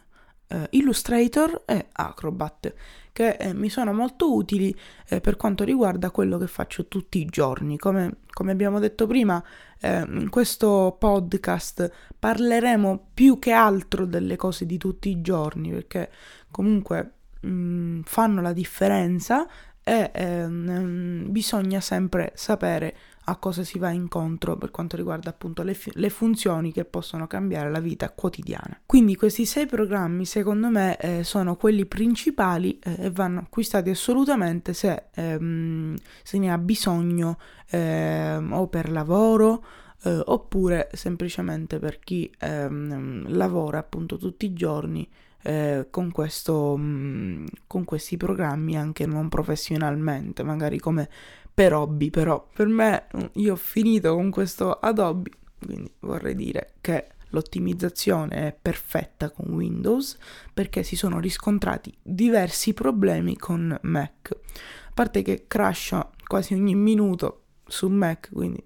eh, 0.47 0.67
Illustrator 0.71 1.61
e 1.67 1.89
Acrobat 1.91 2.73
che 3.15 3.37
eh, 3.39 3.53
mi 3.53 3.69
sono 3.69 3.93
molto 3.93 4.33
utili 4.33 4.75
eh, 5.07 5.21
per 5.21 5.37
quanto 5.37 5.63
riguarda 5.63 6.11
quello 6.11 6.37
che 6.37 6.47
faccio 6.47 6.89
tutti 6.89 7.21
i 7.21 7.25
giorni. 7.25 7.77
Come, 7.77 8.17
come 8.29 8.51
abbiamo 8.51 8.77
detto 8.79 9.07
prima, 9.07 9.41
eh, 9.79 10.03
in 10.05 10.27
questo 10.29 10.97
podcast 10.99 11.89
parleremo 12.19 13.11
più 13.13 13.39
che 13.39 13.53
altro 13.53 14.05
delle 14.05 14.35
cose 14.35 14.65
di 14.65 14.77
tutti 14.77 15.07
i 15.07 15.21
giorni 15.21 15.71
perché 15.71 16.11
comunque 16.51 17.11
mh, 17.39 17.47
mm, 17.47 18.01
fanno 18.01 18.41
la 18.41 18.51
differenza 18.51 19.47
e 19.81 20.11
ehm, 20.13 21.31
bisogna 21.31 21.79
sempre 21.79 22.33
sapere 22.35 22.97
a 23.25 23.35
cosa 23.37 23.63
si 23.63 23.79
va 23.79 23.89
incontro 23.89 24.57
per 24.57 24.71
quanto 24.71 24.95
riguarda 24.95 25.29
appunto 25.29 25.63
le, 25.63 25.73
fi- 25.73 25.91
le 25.95 26.09
funzioni 26.09 26.71
che 26.71 26.85
possono 26.85 27.27
cambiare 27.27 27.71
la 27.71 27.79
vita 27.79 28.09
quotidiana. 28.09 28.79
Quindi 28.85 29.15
questi 29.15 29.45
sei 29.45 29.65
programmi 29.65 30.25
secondo 30.25 30.69
me 30.69 30.97
eh, 30.97 31.23
sono 31.23 31.55
quelli 31.55 31.85
principali 31.85 32.79
eh, 32.79 33.05
e 33.05 33.11
vanno 33.11 33.39
acquistati 33.39 33.89
assolutamente 33.89 34.73
se, 34.73 35.05
ehm, 35.13 35.95
se 36.23 36.37
ne 36.37 36.51
ha 36.51 36.57
bisogno 36.57 37.37
ehm, 37.69 38.51
o 38.53 38.67
per 38.67 38.91
lavoro 38.91 39.63
eh, 40.03 40.21
oppure 40.25 40.89
semplicemente 40.93 41.79
per 41.79 41.99
chi 41.99 42.31
ehm, 42.39 43.35
lavora 43.35 43.79
appunto 43.79 44.17
tutti 44.17 44.45
i 44.45 44.53
giorni 44.53 45.07
eh, 45.45 45.87
con, 45.91 46.11
questo, 46.11 46.75
mh, 46.75 46.81
mm, 46.81 47.45
con 47.67 47.85
questi 47.85 48.17
programmi 48.17 48.75
anche 48.75 49.05
non 49.05 49.29
professionalmente, 49.29 50.41
magari 50.41 50.79
come 50.79 51.07
per 51.53 51.73
hobby, 51.73 52.09
però 52.09 52.47
per 52.51 52.67
me 52.67 53.05
io 53.33 53.53
ho 53.53 53.55
finito 53.55 54.15
con 54.15 54.31
questo 54.31 54.73
Adobe, 54.73 55.29
quindi 55.63 55.91
vorrei 55.99 56.33
dire 56.33 56.73
che 56.81 57.09
l'ottimizzazione 57.29 58.47
è 58.47 58.57
perfetta 58.59 59.29
con 59.29 59.53
Windows 59.53 60.17
perché 60.51 60.81
si 60.81 60.95
sono 60.95 61.19
riscontrati 61.19 61.95
diversi 62.01 62.73
problemi 62.73 63.37
con 63.37 63.77
Mac. 63.83 64.31
A 64.31 64.91
parte 64.95 65.21
che 65.21 65.45
crasha 65.47 66.09
quasi 66.25 66.55
ogni 66.55 66.73
minuto 66.73 67.43
su 67.67 67.87
Mac, 67.87 68.29
quindi 68.33 68.63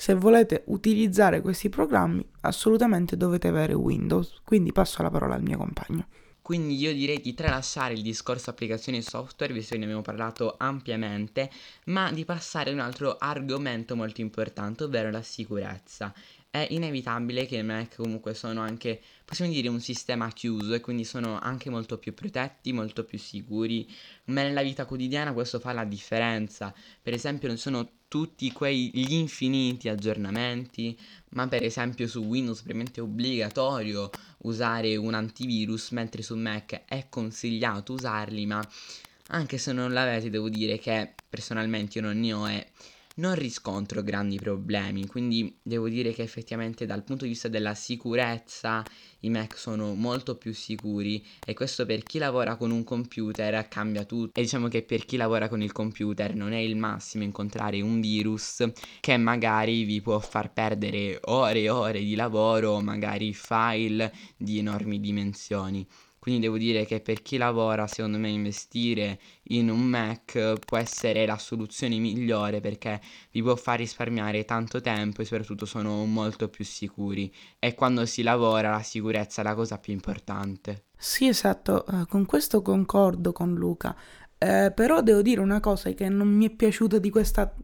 se 0.00 0.14
volete 0.14 0.62
utilizzare 0.68 1.42
questi 1.42 1.68
programmi 1.68 2.26
assolutamente 2.40 3.18
dovete 3.18 3.48
avere 3.48 3.74
Windows. 3.74 4.40
Quindi 4.44 4.72
passo 4.72 5.02
la 5.02 5.10
parola 5.10 5.34
al 5.34 5.42
mio 5.42 5.58
compagno. 5.58 6.06
Quindi 6.40 6.74
io 6.76 6.94
direi 6.94 7.20
di 7.20 7.34
tralasciare 7.34 7.92
il 7.92 8.00
discorso 8.00 8.48
applicazioni 8.48 8.96
e 8.96 9.02
software, 9.02 9.52
visto 9.52 9.72
che 9.72 9.76
ne 9.76 9.84
abbiamo 9.84 10.00
parlato 10.00 10.54
ampiamente, 10.56 11.50
ma 11.84 12.10
di 12.12 12.24
passare 12.24 12.70
ad 12.70 12.76
un 12.76 12.80
altro 12.80 13.18
argomento 13.18 13.94
molto 13.94 14.22
importante, 14.22 14.84
ovvero 14.84 15.10
la 15.10 15.20
sicurezza. 15.20 16.14
È 16.48 16.66
inevitabile 16.70 17.44
che 17.44 17.58
i 17.58 17.62
Mac 17.62 17.96
comunque 17.96 18.32
sono 18.32 18.62
anche, 18.62 19.02
possiamo 19.22 19.52
dire, 19.52 19.68
un 19.68 19.80
sistema 19.80 20.30
chiuso 20.30 20.72
e 20.72 20.80
quindi 20.80 21.04
sono 21.04 21.38
anche 21.38 21.68
molto 21.68 21.98
più 21.98 22.14
protetti, 22.14 22.72
molto 22.72 23.04
più 23.04 23.18
sicuri, 23.18 23.86
ma 24.24 24.44
nella 24.44 24.62
vita 24.62 24.86
quotidiana 24.86 25.34
questo 25.34 25.60
fa 25.60 25.74
la 25.74 25.84
differenza. 25.84 26.74
Per 27.02 27.12
esempio 27.12 27.48
non 27.48 27.58
sono 27.58 27.99
tutti 28.10 28.50
quegli 28.50 29.12
infiniti 29.12 29.88
aggiornamenti, 29.88 30.98
ma 31.28 31.46
per 31.46 31.62
esempio 31.62 32.08
su 32.08 32.24
Windows 32.24 32.62
è 32.64 33.00
obbligatorio 33.00 34.10
usare 34.38 34.96
un 34.96 35.14
antivirus, 35.14 35.90
mentre 35.90 36.20
su 36.20 36.34
Mac 36.34 36.86
è 36.86 37.06
consigliato 37.08 37.92
usarli, 37.92 38.46
ma 38.46 38.68
anche 39.28 39.58
se 39.58 39.72
non 39.72 39.92
l'avete 39.92 40.28
devo 40.28 40.48
dire 40.48 40.80
che 40.80 41.14
personalmente 41.28 42.00
io 42.00 42.04
non 42.06 42.18
ne 42.18 42.32
ho 42.32 42.50
e 42.50 42.66
non 43.16 43.34
riscontro 43.34 44.02
grandi 44.02 44.36
problemi, 44.36 45.06
quindi 45.06 45.58
devo 45.62 45.88
dire 45.88 46.12
che 46.12 46.22
effettivamente 46.22 46.86
dal 46.86 47.02
punto 47.02 47.24
di 47.24 47.30
vista 47.30 47.48
della 47.48 47.74
sicurezza 47.74 48.84
i 49.20 49.30
Mac 49.30 49.58
sono 49.58 49.94
molto 49.94 50.36
più 50.36 50.54
sicuri 50.54 51.24
e 51.44 51.52
questo 51.52 51.84
per 51.84 52.02
chi 52.02 52.18
lavora 52.18 52.56
con 52.56 52.70
un 52.70 52.84
computer 52.84 53.68
cambia 53.68 54.04
tutto 54.04 54.38
e 54.38 54.42
diciamo 54.42 54.68
che 54.68 54.82
per 54.82 55.04
chi 55.04 55.16
lavora 55.16 55.48
con 55.48 55.60
il 55.60 55.72
computer 55.72 56.34
non 56.34 56.52
è 56.52 56.58
il 56.58 56.76
massimo 56.76 57.24
incontrare 57.24 57.80
un 57.80 58.00
virus 58.00 58.64
che 59.00 59.16
magari 59.16 59.84
vi 59.84 60.00
può 60.00 60.18
far 60.18 60.52
perdere 60.52 61.18
ore 61.22 61.62
e 61.62 61.70
ore 61.70 62.00
di 62.00 62.14
lavoro, 62.14 62.80
magari 62.80 63.34
file 63.34 64.12
di 64.36 64.58
enormi 64.58 65.00
dimensioni. 65.00 65.86
Quindi 66.20 66.42
devo 66.42 66.58
dire 66.58 66.84
che 66.84 67.00
per 67.00 67.22
chi 67.22 67.38
lavora, 67.38 67.86
secondo 67.86 68.18
me, 68.18 68.28
investire 68.28 69.18
in 69.44 69.70
un 69.70 69.80
Mac 69.80 70.58
può 70.66 70.76
essere 70.76 71.24
la 71.24 71.38
soluzione 71.38 71.96
migliore 71.96 72.60
perché 72.60 73.00
vi 73.30 73.42
può 73.42 73.56
far 73.56 73.78
risparmiare 73.78 74.44
tanto 74.44 74.82
tempo 74.82 75.22
e 75.22 75.24
soprattutto 75.24 75.64
sono 75.64 76.04
molto 76.04 76.48
più 76.48 76.62
sicuri. 76.62 77.34
E 77.58 77.74
quando 77.74 78.04
si 78.04 78.22
lavora 78.22 78.68
la 78.68 78.82
sicurezza 78.82 79.40
è 79.40 79.44
la 79.44 79.54
cosa 79.54 79.78
più 79.78 79.94
importante. 79.94 80.84
Sì, 80.94 81.26
esatto, 81.26 81.86
uh, 81.88 82.06
con 82.06 82.26
questo 82.26 82.60
concordo 82.60 83.32
con 83.32 83.54
Luca. 83.54 83.96
Eh, 84.36 84.72
però 84.74 85.00
devo 85.00 85.22
dire 85.22 85.40
una 85.40 85.60
cosa 85.60 85.90
che 85.92 86.10
non 86.10 86.28
mi 86.28 86.46
è 86.46 86.50
piaciuta 86.50 86.98
di 86.98 87.08
questa 87.08 87.54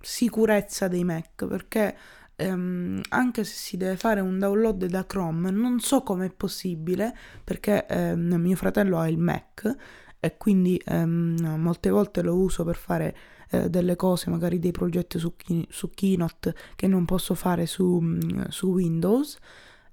sicurezza 0.00 0.88
dei 0.88 1.04
Mac 1.04 1.46
perché 1.46 1.96
ehm, 2.36 3.00
anche 3.08 3.44
se 3.44 3.54
si 3.54 3.76
deve 3.76 3.96
fare 3.96 4.20
un 4.20 4.38
download 4.38 4.84
da 4.86 5.06
Chrome, 5.06 5.50
non 5.50 5.80
so 5.80 6.02
come 6.02 6.26
è 6.26 6.30
possibile 6.30 7.16
perché 7.42 7.86
ehm, 7.86 8.34
mio 8.34 8.56
fratello 8.56 8.98
ha 8.98 9.08
il 9.08 9.18
Mac 9.18 9.74
e 10.20 10.36
quindi 10.36 10.80
ehm, 10.84 11.56
molte 11.58 11.90
volte 11.90 12.22
lo 12.22 12.36
uso 12.36 12.64
per 12.64 12.76
fare 12.76 13.16
eh, 13.50 13.70
delle 13.70 13.96
cose, 13.96 14.30
magari 14.30 14.58
dei 14.58 14.72
progetti 14.72 15.18
su, 15.18 15.34
su 15.68 15.90
Keynote 15.90 16.54
che 16.74 16.86
non 16.86 17.04
posso 17.04 17.34
fare 17.34 17.66
su, 17.66 17.98
mm, 18.00 18.44
su 18.48 18.68
Windows. 18.68 19.38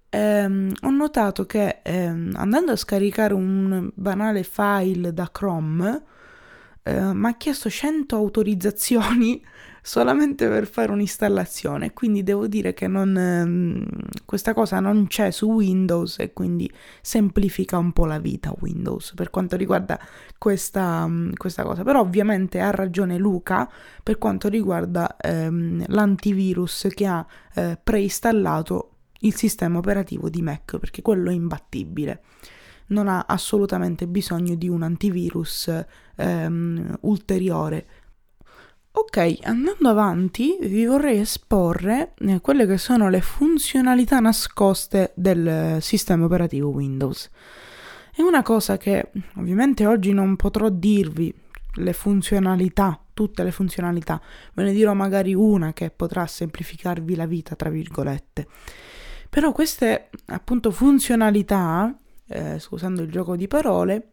Ehm, 0.10 0.72
ho 0.82 0.90
notato 0.92 1.46
che 1.46 1.80
ehm, 1.84 2.34
andando 2.36 2.72
a 2.72 2.76
scaricare 2.76 3.34
un 3.34 3.90
banale 3.96 4.44
file 4.44 5.14
da 5.14 5.30
Chrome 5.32 6.04
eh, 6.84 7.14
mi 7.14 7.28
ha 7.28 7.36
chiesto 7.36 7.70
100 7.70 8.16
autorizzazioni 8.16 9.44
solamente 9.86 10.48
per 10.48 10.66
fare 10.66 10.92
un'installazione. 10.92 11.92
Quindi 11.94 12.24
devo 12.24 12.48
dire 12.48 12.74
che 12.74 12.88
non, 12.88 13.16
ehm, 13.18 13.86
questa 14.26 14.54
cosa 14.54 14.80
non 14.80 15.08
c'è 15.08 15.30
su 15.30 15.52
Windows 15.52 16.20
e 16.20 16.32
quindi 16.32 16.72
semplifica 17.02 17.78
un 17.78 17.92
po' 17.92 18.06
la 18.06 18.18
vita 18.18 18.54
Windows 18.62 19.14
per 19.14 19.30
quanto 19.30 19.58
riguarda 19.58 20.00
questa, 20.38 21.06
mm, 21.06 21.34
questa 21.34 21.64
cosa. 21.64 21.84
Però 21.84 22.00
ovviamente 22.00 22.62
ha 22.62 22.72
ragione 22.72 23.18
Luca 23.18 23.70
per 24.02 24.18
quanto 24.18 24.48
riguarda 24.48 25.18
ehm, 25.18 25.84
l'antivirus 25.88 26.88
che 26.96 27.06
ha 27.06 27.26
eh, 27.54 27.78
preinstallato 27.84 28.90
il 29.20 29.36
sistema 29.36 29.78
operativo 29.80 30.30
di 30.30 30.42
Mac 30.42 30.78
perché 30.78 31.02
quello 31.02 31.30
è 31.30 31.34
imbattibile. 31.34 32.22
non 32.88 33.08
ha 33.08 33.26
assolutamente 33.28 34.08
bisogno 34.08 34.56
di 34.56 34.68
un 34.70 34.84
antivirus 34.84 35.72
ehm, 36.16 36.98
ulteriore. 37.02 37.86
Ok, 38.96 39.40
andando 39.42 39.90
avanti 39.90 40.56
vi 40.62 40.86
vorrei 40.86 41.22
esporre 41.22 42.14
eh, 42.20 42.40
quelle 42.42 42.68
che 42.68 42.78
sono 42.78 43.10
le 43.10 43.22
funzionalità 43.22 44.20
nascoste 44.20 45.14
del 45.16 45.82
sistema 45.82 46.26
operativo 46.26 46.70
Windows. 46.70 47.28
È 48.16 48.22
una 48.22 48.44
cosa 48.44 48.78
che 48.78 49.10
ovviamente 49.38 49.88
oggi 49.88 50.14
non 50.14 50.36
potrò 50.36 50.70
dirvi 50.70 51.34
le 51.78 51.94
funzionalità, 51.94 53.04
tutte 53.16 53.44
le 53.44 53.50
funzionalità, 53.50 54.22
ve 54.54 54.64
ne 54.64 54.74
dirò 54.74 54.94
magari 54.94 55.34
una 55.34 55.74
che 55.74 55.90
potrà 55.90 56.28
semplificarvi 56.28 57.16
la 57.16 57.26
vita, 57.26 57.56
tra 57.56 57.72
virgolette. 57.72 58.48
Però 59.28 59.52
queste 59.54 60.12
appunto 60.28 60.70
funzionalità, 60.70 61.98
eh, 62.28 62.60
scusando 62.60 63.02
il 63.02 63.10
gioco 63.10 63.36
di 63.36 63.48
parole, 63.48 64.13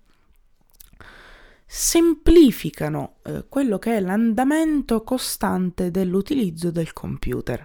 semplificano 1.73 3.19
eh, 3.23 3.45
quello 3.49 3.79
che 3.79 3.97
è 3.97 4.01
l'andamento 4.01 5.05
costante 5.05 5.93
dell'utilizzo 5.93 6.73
del 6.73 6.93
computer. 6.93 7.61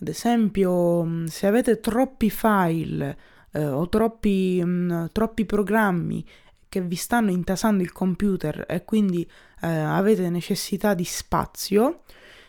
Ad 0.00 0.08
esempio, 0.08 1.04
mm, 1.04 1.26
se 1.26 1.46
avete 1.46 1.78
troppi 1.78 2.28
file 2.28 3.16
eh, 3.52 3.64
o 3.64 3.88
troppi, 3.88 4.60
mh, 4.60 4.68
mm, 4.68 5.04
troppi 5.12 5.46
programmi 5.46 6.26
che 6.68 6.80
vi 6.80 6.96
stanno 6.96 7.30
intasando 7.30 7.84
il 7.84 7.92
computer 7.92 8.64
e 8.68 8.84
quindi 8.84 9.22
eh, 9.60 9.68
avete 9.68 10.28
necessità 10.28 10.94
di 10.94 11.04
spazio, 11.04 12.02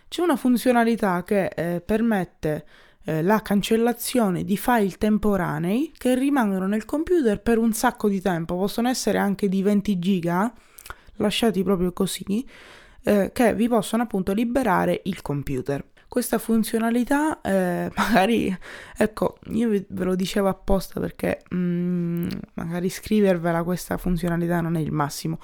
c'è 0.07 0.23
una 0.23 0.35
funzionalità 0.35 1.23
che 1.23 1.45
eh, 1.45 1.79
permette 1.79 2.65
eh, 3.03 3.21
la 3.21 3.43
cancellazione 3.43 4.43
di 4.43 4.57
file 4.57 4.97
temporanei 4.97 5.91
che 5.95 6.15
rimangono 6.15 6.65
nel 6.65 6.85
computer 6.85 7.39
per 7.39 7.59
un 7.59 7.71
sacco 7.73 8.09
di 8.09 8.19
tempo, 8.19 8.57
possono 8.57 8.89
essere 8.89 9.19
anche 9.19 9.47
di 9.47 9.61
20 9.61 9.99
giga, 9.99 10.51
lasciati 11.17 11.63
proprio 11.63 11.91
così, 11.93 12.45
eh, 13.03 13.31
che 13.33 13.53
vi 13.55 13.67
possono 13.67 14.03
appunto 14.03 14.33
liberare 14.33 15.01
il 15.05 15.21
computer. 15.21 15.83
Questa 16.07 16.38
funzionalità 16.38 17.41
eh, 17.41 17.91
magari 17.95 18.57
ecco 18.97 19.39
io 19.50 19.69
ve 19.69 20.03
lo 20.05 20.15
dicevo 20.15 20.47
apposta 20.47 21.01
perché 21.01 21.43
mm, 21.53 22.27
magari 22.53 22.89
scrivervela 22.89 23.63
questa 23.63 23.97
funzionalità 23.97 24.62
non 24.62 24.77
è 24.77 24.79
il 24.79 24.93
massimo 24.93 25.38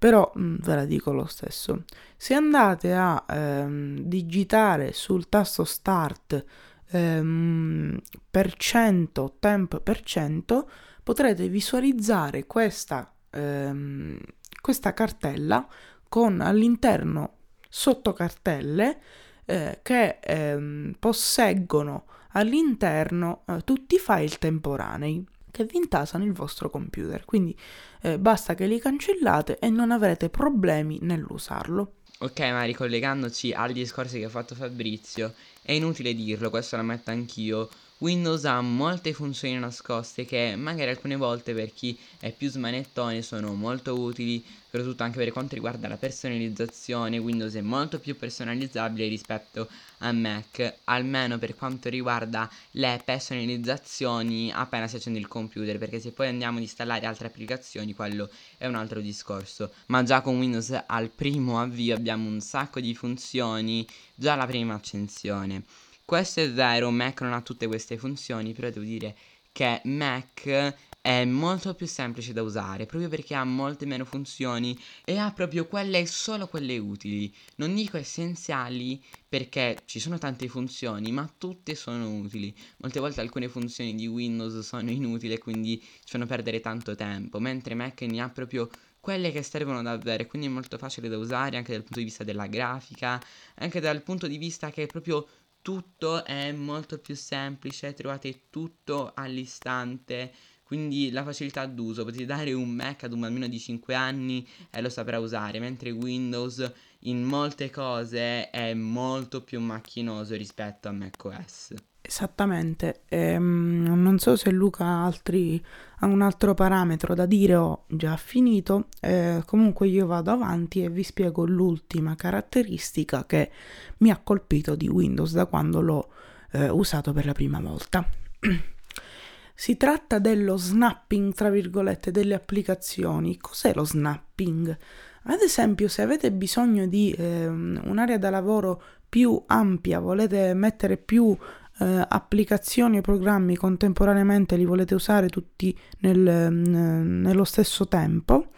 però 0.00 0.32
mm, 0.36 0.56
ve 0.60 0.74
la 0.74 0.84
dico 0.86 1.12
lo 1.12 1.26
stesso. 1.26 1.84
Se 2.16 2.32
andate 2.32 2.94
a 2.94 3.22
ehm, 3.28 3.98
digitare 4.00 4.92
sul 4.94 5.28
tasto 5.28 5.64
start 5.64 6.42
ehm, 6.90 7.98
per 8.30 8.54
cento 8.54 9.36
temp 9.38 9.80
per 9.80 10.00
cento 10.00 10.70
potrete 11.02 11.48
visualizzare 11.48 12.46
questa, 12.46 13.12
ehm, 13.30 14.18
questa 14.60 14.92
cartella 14.92 15.66
con 16.08 16.40
all'interno 16.40 17.34
sotto 17.68 18.12
cartelle 18.12 19.00
eh, 19.44 19.78
che 19.82 20.18
ehm, 20.20 20.94
posseggono 20.98 22.06
all'interno 22.32 23.42
eh, 23.46 23.60
tutti 23.64 23.96
i 23.96 23.98
file 23.98 24.36
temporanei 24.38 25.24
che 25.50 25.64
vi 25.64 25.76
intasano 25.76 26.24
il 26.24 26.32
vostro 26.32 26.70
computer. 26.70 27.24
Quindi 27.24 27.56
eh, 28.02 28.18
basta 28.18 28.54
che 28.54 28.66
li 28.66 28.78
cancellate 28.78 29.58
e 29.58 29.68
non 29.68 29.90
avrete 29.90 30.28
problemi 30.28 30.98
nell'usarlo. 31.02 31.94
Ok, 32.18 32.40
ma 32.40 32.64
ricollegandoci 32.64 33.52
al 33.52 33.72
discorso 33.72 34.16
che 34.16 34.24
ha 34.24 34.28
fatto 34.28 34.54
Fabrizio, 34.54 35.34
è 35.62 35.72
inutile 35.72 36.14
dirlo, 36.14 36.50
questo 36.50 36.76
lo 36.76 36.82
metto 36.82 37.10
anch'io. 37.10 37.68
Windows 38.00 38.46
ha 38.46 38.62
molte 38.62 39.12
funzioni 39.12 39.58
nascoste 39.58 40.24
che 40.24 40.54
magari 40.56 40.88
alcune 40.88 41.16
volte 41.16 41.52
per 41.52 41.70
chi 41.74 41.98
è 42.18 42.32
più 42.32 42.48
smanettone 42.48 43.20
sono 43.20 43.52
molto 43.52 44.00
utili, 44.00 44.42
soprattutto 44.64 45.02
anche 45.02 45.18
per 45.18 45.30
quanto 45.32 45.54
riguarda 45.54 45.86
la 45.86 45.98
personalizzazione, 45.98 47.18
Windows 47.18 47.52
è 47.56 47.60
molto 47.60 47.98
più 47.98 48.16
personalizzabile 48.16 49.06
rispetto 49.06 49.68
a 49.98 50.12
Mac, 50.12 50.76
almeno 50.84 51.36
per 51.36 51.54
quanto 51.54 51.90
riguarda 51.90 52.50
le 52.70 53.02
personalizzazioni 53.04 54.50
appena 54.50 54.88
si 54.88 54.96
accende 54.96 55.18
il 55.18 55.28
computer, 55.28 55.76
perché 55.76 56.00
se 56.00 56.12
poi 56.12 56.28
andiamo 56.28 56.56
ad 56.56 56.62
installare 56.62 57.04
altre 57.04 57.26
applicazioni 57.26 57.92
quello 57.92 58.30
è 58.56 58.66
un 58.66 58.76
altro 58.76 59.02
discorso, 59.02 59.74
ma 59.88 60.02
già 60.04 60.22
con 60.22 60.38
Windows 60.38 60.84
al 60.86 61.10
primo 61.10 61.60
avvio 61.60 61.96
abbiamo 61.96 62.30
un 62.30 62.40
sacco 62.40 62.80
di 62.80 62.94
funzioni 62.94 63.86
già 64.14 64.32
alla 64.32 64.46
prima 64.46 64.72
accensione. 64.72 65.64
Questo 66.10 66.40
è 66.40 66.50
vero, 66.50 66.90
Mac 66.90 67.20
non 67.20 67.34
ha 67.34 67.40
tutte 67.40 67.68
queste 67.68 67.96
funzioni, 67.96 68.52
però 68.52 68.68
devo 68.68 68.84
dire 68.84 69.16
che 69.52 69.80
Mac 69.84 70.74
è 71.00 71.24
molto 71.24 71.72
più 71.74 71.86
semplice 71.86 72.32
da 72.32 72.42
usare 72.42 72.84
proprio 72.84 73.08
perché 73.08 73.36
ha 73.36 73.44
molte 73.44 73.86
meno 73.86 74.04
funzioni 74.04 74.76
e 75.04 75.18
ha 75.18 75.30
proprio 75.30 75.68
quelle 75.68 76.04
solo 76.06 76.48
quelle 76.48 76.78
utili. 76.78 77.32
Non 77.58 77.76
dico 77.76 77.96
essenziali 77.96 79.00
perché 79.28 79.82
ci 79.84 80.00
sono 80.00 80.18
tante 80.18 80.48
funzioni, 80.48 81.12
ma 81.12 81.32
tutte 81.38 81.76
sono 81.76 82.12
utili. 82.12 82.52
Molte 82.78 82.98
volte 82.98 83.20
alcune 83.20 83.48
funzioni 83.48 83.94
di 83.94 84.08
Windows 84.08 84.58
sono 84.66 84.90
inutili 84.90 85.34
e 85.34 85.38
quindi 85.38 85.80
ci 85.80 86.08
fanno 86.10 86.26
perdere 86.26 86.58
tanto 86.58 86.96
tempo, 86.96 87.38
mentre 87.38 87.76
Mac 87.76 88.00
ne 88.00 88.20
ha 88.20 88.28
proprio 88.28 88.68
quelle 88.98 89.32
che 89.32 89.42
servono 89.42 89.80
davvero 89.80 90.26
quindi 90.26 90.46
è 90.46 90.50
molto 90.50 90.76
facile 90.76 91.08
da 91.08 91.16
usare 91.16 91.56
anche 91.56 91.72
dal 91.72 91.82
punto 91.82 92.00
di 92.00 92.04
vista 92.04 92.22
della 92.24 92.46
grafica, 92.46 93.22
anche 93.54 93.80
dal 93.80 94.02
punto 94.02 94.26
di 94.26 94.36
vista 94.36 94.70
che 94.70 94.82
è 94.82 94.86
proprio 94.86 95.26
tutto 95.62 96.24
è 96.24 96.52
molto 96.52 96.98
più 96.98 97.14
semplice, 97.14 97.94
trovate 97.94 98.48
tutto 98.50 99.12
all'istante, 99.14 100.32
quindi 100.62 101.10
la 101.10 101.24
facilità 101.24 101.66
d'uso, 101.66 102.04
potete 102.04 102.24
dare 102.24 102.52
un 102.52 102.70
Mac 102.70 103.04
ad 103.04 103.12
un 103.12 103.20
bambino 103.20 103.48
di 103.48 103.58
5 103.58 103.94
anni 103.94 104.46
e 104.70 104.80
lo 104.80 104.88
saprà 104.88 105.18
usare, 105.18 105.58
mentre 105.58 105.90
Windows 105.90 106.72
in 107.00 107.24
molte 107.24 107.70
cose 107.70 108.50
è 108.50 108.74
molto 108.74 109.42
più 109.42 109.60
macchinoso 109.60 110.36
rispetto 110.36 110.88
a 110.88 110.92
macOS. 110.92 111.74
Esattamente, 112.10 113.02
ehm, 113.06 113.94
non 113.94 114.18
so 114.18 114.34
se 114.34 114.50
Luca 114.50 114.84
ha, 114.84 115.04
altri, 115.04 115.64
ha 116.00 116.06
un 116.06 116.22
altro 116.22 116.54
parametro 116.54 117.14
da 117.14 117.24
dire 117.24 117.54
o 117.54 117.84
già 117.86 118.16
finito, 118.16 118.88
eh, 118.98 119.44
comunque 119.46 119.86
io 119.86 120.06
vado 120.06 120.32
avanti 120.32 120.82
e 120.82 120.90
vi 120.90 121.04
spiego 121.04 121.46
l'ultima 121.46 122.16
caratteristica 122.16 123.26
che 123.26 123.52
mi 123.98 124.10
ha 124.10 124.18
colpito 124.18 124.74
di 124.74 124.88
Windows 124.88 125.34
da 125.34 125.46
quando 125.46 125.80
l'ho 125.80 126.08
eh, 126.50 126.68
usato 126.68 127.12
per 127.12 127.26
la 127.26 127.32
prima 127.32 127.60
volta. 127.60 128.04
si 129.54 129.76
tratta 129.76 130.18
dello 130.18 130.56
snapping, 130.56 131.32
tra 131.32 131.48
virgolette, 131.48 132.10
delle 132.10 132.34
applicazioni. 132.34 133.38
Cos'è 133.38 133.72
lo 133.72 133.84
snapping? 133.84 134.76
Ad 135.22 135.40
esempio, 135.42 135.86
se 135.86 136.02
avete 136.02 136.32
bisogno 136.32 136.88
di 136.88 137.12
eh, 137.12 137.46
un'area 137.46 138.18
da 138.18 138.30
lavoro 138.30 138.82
più 139.08 139.40
ampia, 139.46 140.00
volete 140.00 140.54
mettere 140.54 140.96
più 140.96 141.36
eh, 141.80 142.06
applicazioni 142.08 142.98
e 142.98 143.00
programmi 143.00 143.56
contemporaneamente 143.56 144.56
li 144.56 144.64
volete 144.64 144.94
usare 144.94 145.28
tutti 145.28 145.76
nel, 146.00 146.52
nello 146.52 147.44
stesso 147.44 147.88
tempo, 147.88 148.50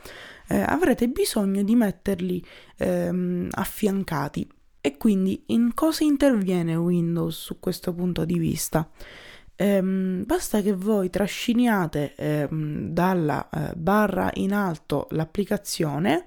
eh, 0.48 0.60
avrete 0.60 1.08
bisogno 1.08 1.62
di 1.62 1.74
metterli 1.74 2.44
ehm, 2.78 3.48
affiancati. 3.52 4.48
E 4.80 4.96
quindi 4.96 5.44
in 5.46 5.74
cosa 5.74 6.02
interviene 6.02 6.74
Windows 6.74 7.38
su 7.38 7.60
questo 7.60 7.94
punto 7.94 8.24
di 8.24 8.38
vista? 8.38 8.88
Ehm, 9.54 10.24
basta 10.26 10.60
che 10.60 10.72
voi 10.72 11.08
trasciniate 11.08 12.14
ehm, 12.16 12.88
dalla 12.88 13.48
eh, 13.48 13.72
barra 13.76 14.30
in 14.34 14.52
alto 14.52 15.06
l'applicazione 15.10 16.26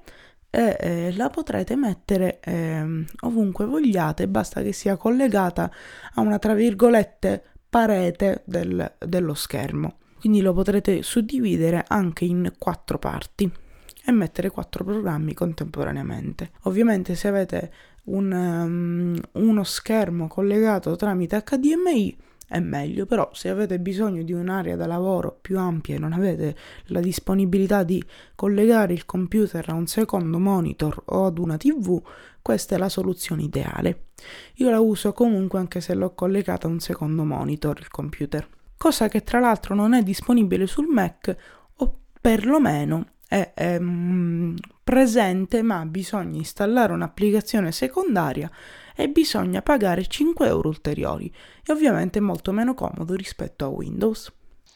e 0.55 0.77
eh, 0.79 1.13
la 1.17 1.29
potrete 1.29 1.75
mettere 1.75 2.39
eh, 2.39 3.05
ovunque 3.23 3.65
vogliate, 3.65 4.29
basta 4.29 4.61
che 4.61 4.71
sia 4.71 4.95
collegata 4.95 5.69
a 6.13 6.21
una 6.21 6.39
tra 6.39 6.53
virgolette 6.53 7.43
parete 7.69 8.43
del, 8.45 8.93
dello 8.97 9.33
schermo. 9.33 9.97
Quindi 10.17 10.39
lo 10.39 10.53
potrete 10.53 11.03
suddividere 11.03 11.83
anche 11.85 12.23
in 12.23 12.53
quattro 12.57 12.97
parti 12.97 13.51
e 14.05 14.11
mettere 14.13 14.49
quattro 14.49 14.85
programmi 14.85 15.33
contemporaneamente. 15.33 16.51
Ovviamente 16.61 17.15
se 17.15 17.27
avete 17.27 17.71
un, 18.03 18.31
um, 18.31 19.43
uno 19.43 19.63
schermo 19.65 20.27
collegato 20.27 20.95
tramite 20.95 21.43
HDMI 21.43 22.17
è 22.47 22.59
meglio, 22.59 23.05
però 23.05 23.29
se 23.33 23.49
avete 23.49 23.79
bisogno 23.79 24.21
di 24.21 24.31
un'area 24.31 24.75
da 24.75 24.85
lavoro 24.85 25.37
più 25.41 25.57
ampia 25.57 25.95
e 25.95 25.99
non 25.99 26.13
avete 26.13 26.55
la 26.85 26.99
disponibilità 26.99 27.83
di 27.83 28.03
collegare 28.35 28.93
il 28.93 29.05
computer 29.05 29.67
a 29.69 29.73
un 29.73 29.87
secondo 29.87 30.39
monitor 30.39 31.01
o 31.05 31.25
ad 31.25 31.39
una 31.39 31.57
TV, 31.57 32.01
questa 32.41 32.75
è 32.75 32.77
la 32.77 32.89
soluzione 32.89 33.43
ideale. 33.43 34.03
Io 34.55 34.69
la 34.69 34.79
uso 34.79 35.11
comunque 35.13 35.59
anche 35.59 35.81
se 35.81 35.95
l'ho 35.95 36.13
collegata 36.13 36.67
a 36.67 36.69
un 36.69 36.79
secondo 36.79 37.23
monitor, 37.23 37.79
il 37.79 37.89
computer, 37.89 38.47
cosa 38.77 39.07
che 39.07 39.23
tra 39.23 39.39
l'altro 39.39 39.73
non 39.73 39.93
è 39.93 40.03
disponibile 40.03 40.67
sul 40.67 40.87
Mac 40.87 41.35
o 41.77 41.97
perlomeno 42.21 43.07
è, 43.27 43.51
è 43.55 43.79
mm, 43.79 44.55
presente 44.83 45.63
ma 45.63 45.83
bisogna 45.85 46.37
installare 46.37 46.93
un'applicazione 46.93 47.71
secondaria 47.71 48.49
e 48.95 49.09
bisogna 49.09 49.61
pagare 49.61 50.07
5 50.07 50.47
euro 50.47 50.69
ulteriori 50.69 51.31
e 51.63 51.71
ovviamente 51.71 52.19
è 52.19 52.21
molto 52.21 52.51
meno 52.51 52.73
comodo 52.73 53.13
rispetto 53.13 53.65
a 53.65 53.67
Windows. 53.67 54.31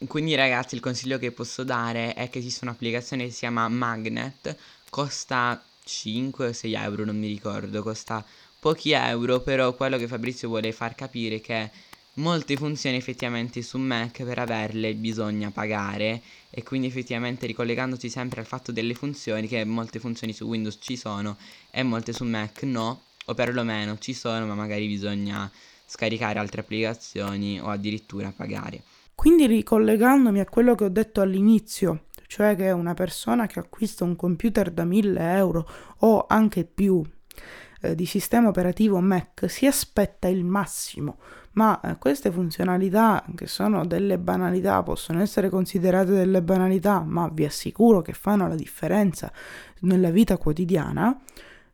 Quindi 0.07 0.35
ragazzi 0.35 0.75
il 0.75 0.81
consiglio 0.81 1.17
che 1.17 1.31
posso 1.31 1.63
dare 1.63 2.13
è 2.13 2.29
che 2.29 2.39
esiste 2.39 2.63
un'applicazione 2.63 3.25
che 3.25 3.31
si 3.31 3.39
chiama 3.39 3.67
Magnet, 3.67 4.55
costa 4.89 5.61
5 5.83 6.47
o 6.47 6.53
6 6.53 6.73
euro, 6.73 7.05
non 7.05 7.17
mi 7.17 7.27
ricordo, 7.27 7.81
costa 7.81 8.23
pochi 8.59 8.91
euro, 8.91 9.41
però 9.41 9.73
quello 9.73 9.97
che 9.97 10.07
Fabrizio 10.07 10.47
vuole 10.47 10.71
far 10.71 10.95
capire 10.95 11.37
è 11.37 11.41
che 11.41 11.71
molte 12.15 12.57
funzioni 12.57 12.97
effettivamente 12.97 13.61
su 13.61 13.77
Mac 13.77 14.23
per 14.23 14.39
averle 14.39 14.93
bisogna 14.93 15.51
pagare 15.51 16.21
e 16.49 16.63
quindi 16.63 16.87
effettivamente 16.87 17.45
ricollegandosi 17.45 18.09
sempre 18.09 18.41
al 18.41 18.45
fatto 18.45 18.71
delle 18.71 18.93
funzioni 18.93 19.47
che 19.47 19.63
molte 19.63 19.99
funzioni 19.99 20.33
su 20.33 20.45
Windows 20.45 20.77
ci 20.81 20.97
sono 20.97 21.37
e 21.71 21.83
molte 21.83 22.11
su 22.11 22.25
Mac 22.25 22.63
no 22.63 23.03
o 23.29 23.33
perlomeno 23.33 23.97
ci 23.99 24.13
sono 24.13 24.45
ma 24.45 24.55
magari 24.55 24.87
bisogna 24.87 25.49
scaricare 25.85 26.39
altre 26.39 26.61
applicazioni 26.61 27.59
o 27.59 27.67
addirittura 27.67 28.33
pagare. 28.35 28.81
Quindi 29.15 29.47
ricollegandomi 29.47 30.39
a 30.39 30.45
quello 30.45 30.75
che 30.75 30.85
ho 30.85 30.89
detto 30.89 31.21
all'inizio, 31.21 32.05
cioè 32.27 32.55
che 32.55 32.71
una 32.71 32.93
persona 32.93 33.47
che 33.47 33.59
acquista 33.59 34.03
un 34.03 34.15
computer 34.15 34.71
da 34.71 34.85
1000 34.85 35.33
euro 35.35 35.67
o 35.99 36.25
anche 36.27 36.63
più 36.63 37.03
eh, 37.81 37.95
di 37.95 38.05
sistema 38.05 38.49
operativo 38.49 38.99
Mac 38.99 39.49
si 39.49 39.65
aspetta 39.65 40.27
il 40.27 40.43
massimo, 40.45 41.17
ma 41.53 41.79
eh, 41.81 41.97
queste 41.97 42.31
funzionalità 42.31 43.25
che 43.35 43.47
sono 43.47 43.85
delle 43.85 44.17
banalità 44.17 44.81
possono 44.83 45.21
essere 45.21 45.49
considerate 45.49 46.11
delle 46.11 46.41
banalità, 46.41 47.01
ma 47.01 47.29
vi 47.31 47.45
assicuro 47.45 48.01
che 48.01 48.13
fanno 48.13 48.47
la 48.47 48.55
differenza 48.55 49.31
nella 49.81 50.11
vita 50.11 50.37
quotidiana 50.37 51.19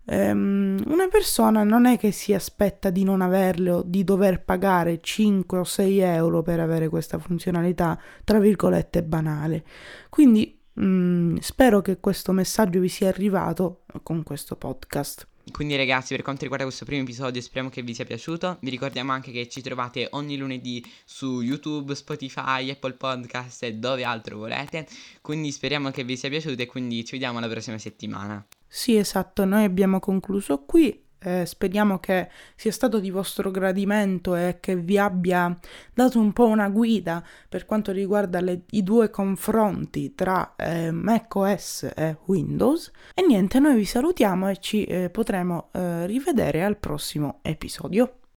ehm, 0.06 0.84
una 0.88 1.08
persona 1.08 1.64
non 1.64 1.86
è 1.86 1.98
che 1.98 2.12
si 2.12 2.34
aspetta 2.34 2.90
di 2.90 3.04
non 3.04 3.22
averle 3.22 3.72
o 3.72 3.84
di 3.86 4.04
dover 4.04 4.44
pagare 4.44 5.00
5 5.02 5.58
o 5.58 5.64
6 5.64 6.00
euro 6.00 6.42
per 6.42 6.60
avere 6.60 6.90
questa 6.90 7.20
funzionalità, 7.20 8.00
tra 8.24 8.40
virgolette, 8.40 9.04
banale. 9.04 9.64
Quindi 10.10 10.58
mh, 10.74 10.86
mm, 10.86 11.36
spero 11.38 11.82
che 11.82 12.00
questo 12.00 12.32
messaggio 12.32 12.80
vi 12.80 12.90
sia 12.90 13.08
arrivato 13.08 13.84
con 14.04 14.24
questo 14.24 14.56
podcast. 14.56 15.28
Quindi 15.52 15.76
ragazzi 15.76 16.16
per 16.16 16.24
quanto 16.24 16.42
riguarda 16.42 16.66
questo 16.66 16.86
primo 16.86 17.04
episodio 17.04 17.40
speriamo 17.40 17.70
che 17.70 17.84
vi 17.84 17.94
sia 17.94 18.04
piaciuto 18.04 18.58
Vi 18.62 18.72
ricordiamo 18.72 19.12
anche 19.12 19.32
che 19.32 19.48
ci 19.48 19.62
trovate 19.62 20.08
ogni 20.12 20.38
lunedì 20.38 20.84
su 21.06 21.42
YouTube, 21.42 21.94
Spotify, 21.94 22.72
Apple 22.72 22.94
Podcast 22.94 23.62
e 23.62 23.76
dove 23.76 24.04
altro 24.04 24.38
volete 24.38 24.88
Quindi 25.22 25.52
speriamo 25.52 25.92
che 25.92 26.04
vi 26.04 26.18
sia 26.18 26.30
piaciuto 26.30 26.64
e 26.64 26.66
quindi 26.66 27.06
ci 27.06 27.12
vediamo 27.12 27.40
la 27.40 27.48
prossima 27.48 27.78
settimana 27.78 28.44
sì, 28.76 28.98
esatto, 28.98 29.46
noi 29.46 29.64
abbiamo 29.64 30.02
concluso 30.02 30.66
qui. 30.66 31.02
Eh, 31.18 31.46
speriamo 31.46 31.98
che 32.00 32.28
sia 32.58 32.74
stato 32.74 33.00
di 33.00 33.10
vostro 33.10 33.50
gradimento 33.50 34.36
e 34.36 34.58
che 34.60 34.76
vi 34.76 34.98
abbia 34.98 35.58
dato 35.94 36.20
un 36.20 36.34
po' 36.34 36.48
una 36.48 36.68
guida 36.68 37.24
per 37.48 37.64
quanto 37.66 37.94
riguarda 37.94 38.42
le, 38.42 38.64
i 38.72 38.84
due 38.84 39.10
confronti 39.10 40.14
tra 40.14 40.56
eh, 40.58 40.92
macOS 40.92 41.90
e 41.96 42.18
Windows. 42.26 42.92
E 43.14 43.26
niente, 43.26 43.60
noi 43.60 43.76
vi 43.76 43.86
salutiamo 43.86 44.50
e 44.50 44.58
ci 44.58 44.84
eh, 44.84 45.10
potremo 45.10 45.70
eh, 45.72 46.06
rivedere 46.06 46.62
al 46.62 46.76
prossimo 46.76 47.40
episodio. 47.44 48.25